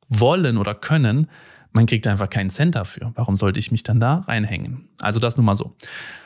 wollen 0.09 0.57
oder 0.57 0.75
können, 0.75 1.29
man 1.71 1.85
kriegt 1.85 2.07
einfach 2.07 2.29
keinen 2.29 2.49
Cent 2.49 2.75
dafür. 2.75 3.13
Warum 3.15 3.37
sollte 3.37 3.59
ich 3.59 3.71
mich 3.71 3.83
dann 3.83 4.01
da 4.01 4.15
reinhängen? 4.27 4.89
Also 4.99 5.19
das 5.19 5.37
nur 5.37 5.45
mal 5.45 5.55
so. 5.55 5.75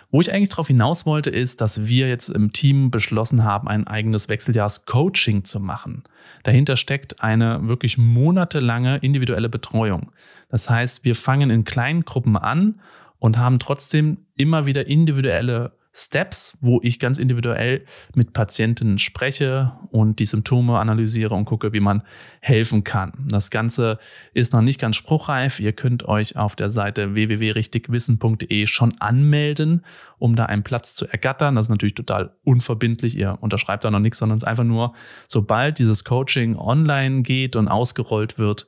Wo 0.10 0.22
ich 0.22 0.32
eigentlich 0.32 0.50
darauf 0.50 0.68
hinaus 0.68 1.06
wollte, 1.06 1.30
ist, 1.30 1.60
dass 1.60 1.86
wir 1.88 2.08
jetzt 2.08 2.30
im 2.30 2.54
Team 2.54 2.92
beschlossen 2.92 3.44
haben, 3.44 3.68
ein 3.68 3.88
eigenes 3.88 4.30
Wechseljahrs-Coaching 4.30 5.44
zu 5.44 5.60
machen. 5.60 6.04
Dahinter 6.44 6.76
steckt 6.76 7.22
eine 7.22 7.68
wirklich 7.68 7.98
monatelange 7.98 8.98
individuelle 8.98 9.50
Betreuung. 9.50 10.12
Das 10.50 10.70
heißt, 10.70 11.04
wir 11.04 11.16
fangen 11.16 11.50
in 11.50 11.66
kleinen 11.66 12.06
Gruppen 12.06 12.38
an 12.38 12.80
und 13.24 13.38
haben 13.38 13.58
trotzdem 13.58 14.18
immer 14.36 14.66
wieder 14.66 14.86
individuelle 14.86 15.72
Steps, 15.96 16.58
wo 16.60 16.82
ich 16.84 17.00
ganz 17.00 17.20
individuell 17.20 17.86
mit 18.16 18.34
Patienten 18.34 19.00
spreche 19.00 19.72
und 19.92 20.20
die 20.20 20.26
Symptome 20.26 20.78
analysiere 20.78 21.34
und 21.34 21.46
gucke, 21.46 21.72
wie 21.72 21.80
man 21.80 22.04
helfen 22.42 22.84
kann. 22.84 23.14
Das 23.30 23.50
Ganze 23.50 23.98
ist 24.34 24.52
noch 24.52 24.62
nicht 24.62 24.78
ganz 24.78 24.98
spruchreif. 24.98 25.62
Ihr 25.62 25.72
könnt 25.72 26.06
euch 26.06 26.36
auf 26.36 26.58
der 26.58 26.70
Seite 26.70 27.14
www.richtigwissen.de 27.14 28.68
schon 28.68 29.00
anmelden, 29.00 29.86
um 30.20 30.36
da 30.36 30.48
einen 30.48 30.64
Platz 30.64 30.94
zu 30.94 31.08
ergattern. 31.08 31.56
Das 31.56 31.68
ist 31.68 31.72
natürlich 31.72 31.96
total 31.96 32.36
unverbindlich. 32.44 33.18
Ihr 33.18 33.38
unterschreibt 33.40 33.86
da 33.86 33.92
noch 33.92 34.00
nichts, 34.00 34.18
sondern 34.18 34.36
es 34.36 34.44
ist 34.44 34.50
einfach 34.50 34.66
nur, 34.66 34.96
sobald 35.30 35.80
dieses 35.80 36.04
Coaching 36.04 36.58
online 36.58 37.22
geht 37.22 37.56
und 37.56 37.70
ausgerollt 37.70 38.38
wird, 38.38 38.68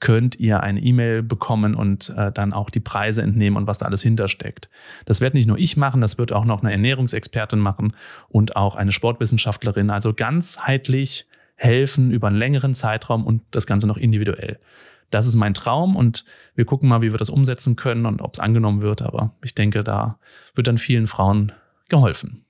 könnt 0.00 0.40
ihr 0.40 0.62
eine 0.62 0.80
E-Mail 0.80 1.22
bekommen 1.22 1.74
und 1.74 2.10
äh, 2.16 2.32
dann 2.32 2.52
auch 2.52 2.70
die 2.70 2.80
Preise 2.80 3.22
entnehmen 3.22 3.56
und 3.56 3.66
was 3.66 3.78
da 3.78 3.86
alles 3.86 4.02
hintersteckt. 4.02 4.70
Das 5.04 5.20
wird 5.20 5.34
nicht 5.34 5.46
nur 5.46 5.58
ich 5.58 5.76
machen, 5.76 6.00
das 6.00 6.18
wird 6.18 6.32
auch 6.32 6.44
noch 6.44 6.62
eine 6.62 6.72
Ernährungsexpertin 6.72 7.58
machen 7.58 7.94
und 8.28 8.56
auch 8.56 8.74
eine 8.76 8.92
Sportwissenschaftlerin. 8.92 9.90
Also 9.90 10.14
ganzheitlich 10.14 11.26
helfen 11.54 12.10
über 12.10 12.28
einen 12.28 12.38
längeren 12.38 12.74
Zeitraum 12.74 13.26
und 13.26 13.42
das 13.50 13.66
Ganze 13.66 13.86
noch 13.86 13.98
individuell. 13.98 14.58
Das 15.10 15.26
ist 15.26 15.34
mein 15.34 15.54
Traum 15.54 15.96
und 15.96 16.24
wir 16.54 16.64
gucken 16.64 16.88
mal, 16.88 17.02
wie 17.02 17.12
wir 17.12 17.18
das 17.18 17.30
umsetzen 17.30 17.76
können 17.76 18.06
und 18.06 18.22
ob 18.22 18.34
es 18.34 18.40
angenommen 18.40 18.80
wird. 18.80 19.02
Aber 19.02 19.34
ich 19.44 19.54
denke, 19.54 19.84
da 19.84 20.18
wird 20.54 20.66
dann 20.66 20.78
vielen 20.78 21.06
Frauen 21.06 21.52
geholfen. 21.88 22.44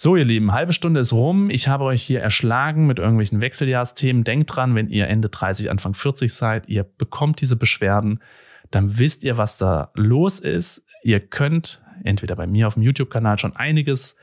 So, 0.00 0.14
ihr 0.14 0.24
Lieben, 0.24 0.52
halbe 0.52 0.72
Stunde 0.72 1.00
ist 1.00 1.12
rum. 1.12 1.50
Ich 1.50 1.66
habe 1.66 1.82
euch 1.82 2.04
hier 2.04 2.20
erschlagen 2.20 2.86
mit 2.86 3.00
irgendwelchen 3.00 3.40
Wechseljahrsthemen. 3.40 4.22
Denkt 4.22 4.54
dran, 4.54 4.76
wenn 4.76 4.90
ihr 4.90 5.08
Ende 5.08 5.28
30, 5.28 5.72
Anfang 5.72 5.92
40 5.92 6.32
seid, 6.32 6.68
ihr 6.68 6.84
bekommt 6.84 7.40
diese 7.40 7.56
Beschwerden, 7.56 8.20
dann 8.70 8.98
wisst 8.98 9.24
ihr, 9.24 9.38
was 9.38 9.58
da 9.58 9.90
los 9.94 10.38
ist. 10.38 10.86
Ihr 11.02 11.18
könnt 11.18 11.82
entweder 12.04 12.36
bei 12.36 12.46
mir 12.46 12.68
auf 12.68 12.74
dem 12.74 12.84
YouTube-Kanal 12.84 13.40
schon 13.40 13.56
einiges 13.56 14.14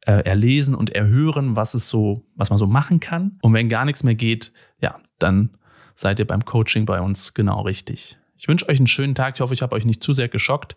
äh, 0.00 0.24
erlesen 0.24 0.74
und 0.74 0.90
erhören, 0.90 1.54
was 1.54 1.74
es 1.74 1.88
so, 1.88 2.26
was 2.34 2.50
man 2.50 2.58
so 2.58 2.66
machen 2.66 2.98
kann. 2.98 3.38
Und 3.42 3.54
wenn 3.54 3.68
gar 3.68 3.84
nichts 3.84 4.02
mehr 4.02 4.16
geht, 4.16 4.52
ja, 4.80 4.98
dann 5.20 5.50
seid 5.94 6.18
ihr 6.18 6.26
beim 6.26 6.44
Coaching 6.44 6.84
bei 6.84 7.00
uns 7.00 7.32
genau 7.32 7.60
richtig. 7.60 8.18
Ich 8.36 8.48
wünsche 8.48 8.68
euch 8.68 8.78
einen 8.78 8.88
schönen 8.88 9.14
Tag. 9.14 9.36
Ich 9.36 9.40
hoffe, 9.40 9.54
ich 9.54 9.62
habe 9.62 9.76
euch 9.76 9.84
nicht 9.84 10.02
zu 10.02 10.14
sehr 10.14 10.28
geschockt 10.28 10.74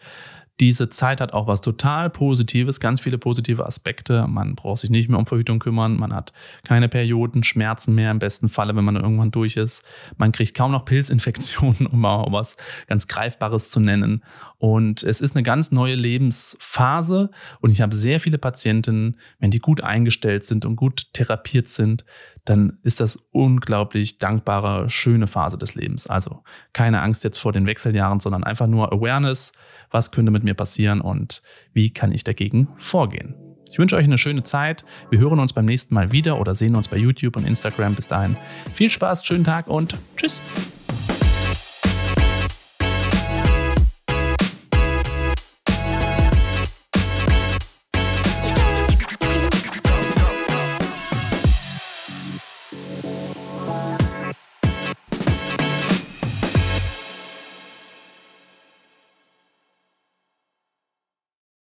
diese 0.60 0.90
Zeit 0.90 1.20
hat 1.20 1.34
auch 1.34 1.48
was 1.48 1.60
total 1.60 2.10
Positives, 2.10 2.80
ganz 2.80 3.02
viele 3.02 3.18
positive 3.18 3.66
Aspekte. 3.66 4.26
Man 4.28 4.56
braucht 4.56 4.80
sich 4.80 4.90
nicht 4.90 5.10
mehr 5.10 5.20
um 5.20 5.26
Verhütung 5.26 5.60
kümmern, 5.60 5.98
man 5.98 6.14
hat 6.14 6.32
keine 6.66 6.88
Perioden, 6.88 7.44
Schmerzen 7.44 7.94
mehr 7.94 8.12
im 8.12 8.20
besten 8.20 8.48
Falle, 8.48 8.76
wenn 8.76 8.86
man 8.86 8.96
irgendwann 8.96 9.32
durch 9.32 9.58
ist. 9.58 9.84
Man 10.18 10.32
kriegt 10.32 10.56
kaum 10.56 10.72
noch 10.72 10.86
Pilzinfektionen, 10.86 11.88
um 11.92 12.00
mal 12.00 12.26
was 12.30 12.56
ganz 12.88 13.08
Greifbares 13.08 13.70
zu 13.70 13.82
nennen. 13.82 14.24
Und 14.58 15.04
es 15.04 15.20
ist 15.20 15.36
eine 15.36 15.44
ganz 15.44 15.72
neue 15.72 15.96
Lebensphase 15.96 17.32
und 17.60 17.72
ich 17.72 17.82
habe 17.82 17.94
sehr 17.94 18.20
viele 18.22 18.38
Patienten, 18.38 19.18
wenn 19.40 19.52
die 19.52 19.60
gut 19.60 19.82
eingestellt 19.82 20.44
sind 20.46 20.64
und 20.64 20.78
gut 20.78 21.14
therapiert 21.14 21.68
sind, 21.68 22.06
dann 22.46 22.78
ist 22.84 23.00
das 23.00 23.18
unglaublich 23.32 24.20
dankbare, 24.20 24.90
schöne 24.90 25.28
Phase 25.28 25.58
des 25.58 25.76
Lebens. 25.76 26.08
Also 26.08 26.44
keine 26.74 27.02
Angst 27.02 27.24
jetzt 27.24 27.40
vor 27.40 27.52
den 27.52 27.66
Wechseljahren, 27.66 28.20
sondern 28.20 28.44
einfach 28.44 28.68
nur 28.68 28.94
Awareness, 28.94 29.52
was 29.90 30.12
könnte 30.12 30.32
mit 30.32 30.45
mir 30.46 30.54
passieren 30.54 31.02
und 31.02 31.42
wie 31.74 31.90
kann 31.90 32.12
ich 32.12 32.24
dagegen 32.24 32.70
vorgehen. 32.78 33.36
Ich 33.72 33.80
wünsche 33.80 33.98
euch 33.98 34.06
eine 34.06 34.18
schöne 34.18 34.44
Zeit. 34.44 34.86
Wir 35.10 35.20
hören 35.20 35.40
uns 35.40 35.52
beim 35.52 35.66
nächsten 35.66 35.94
Mal 35.96 36.14
wieder 36.14 36.40
oder 36.40 36.56
sehen 36.56 36.76
uns 36.76 36.88
bei 36.88 36.98
YouTube 36.98 37.36
und 37.36 37.46
Instagram. 37.46 37.96
Bis 37.96 38.08
dahin 38.08 38.38
viel 38.74 38.90
Spaß, 38.90 39.26
schönen 39.26 39.44
Tag 39.44 39.68
und 39.68 39.98
tschüss. 40.16 40.42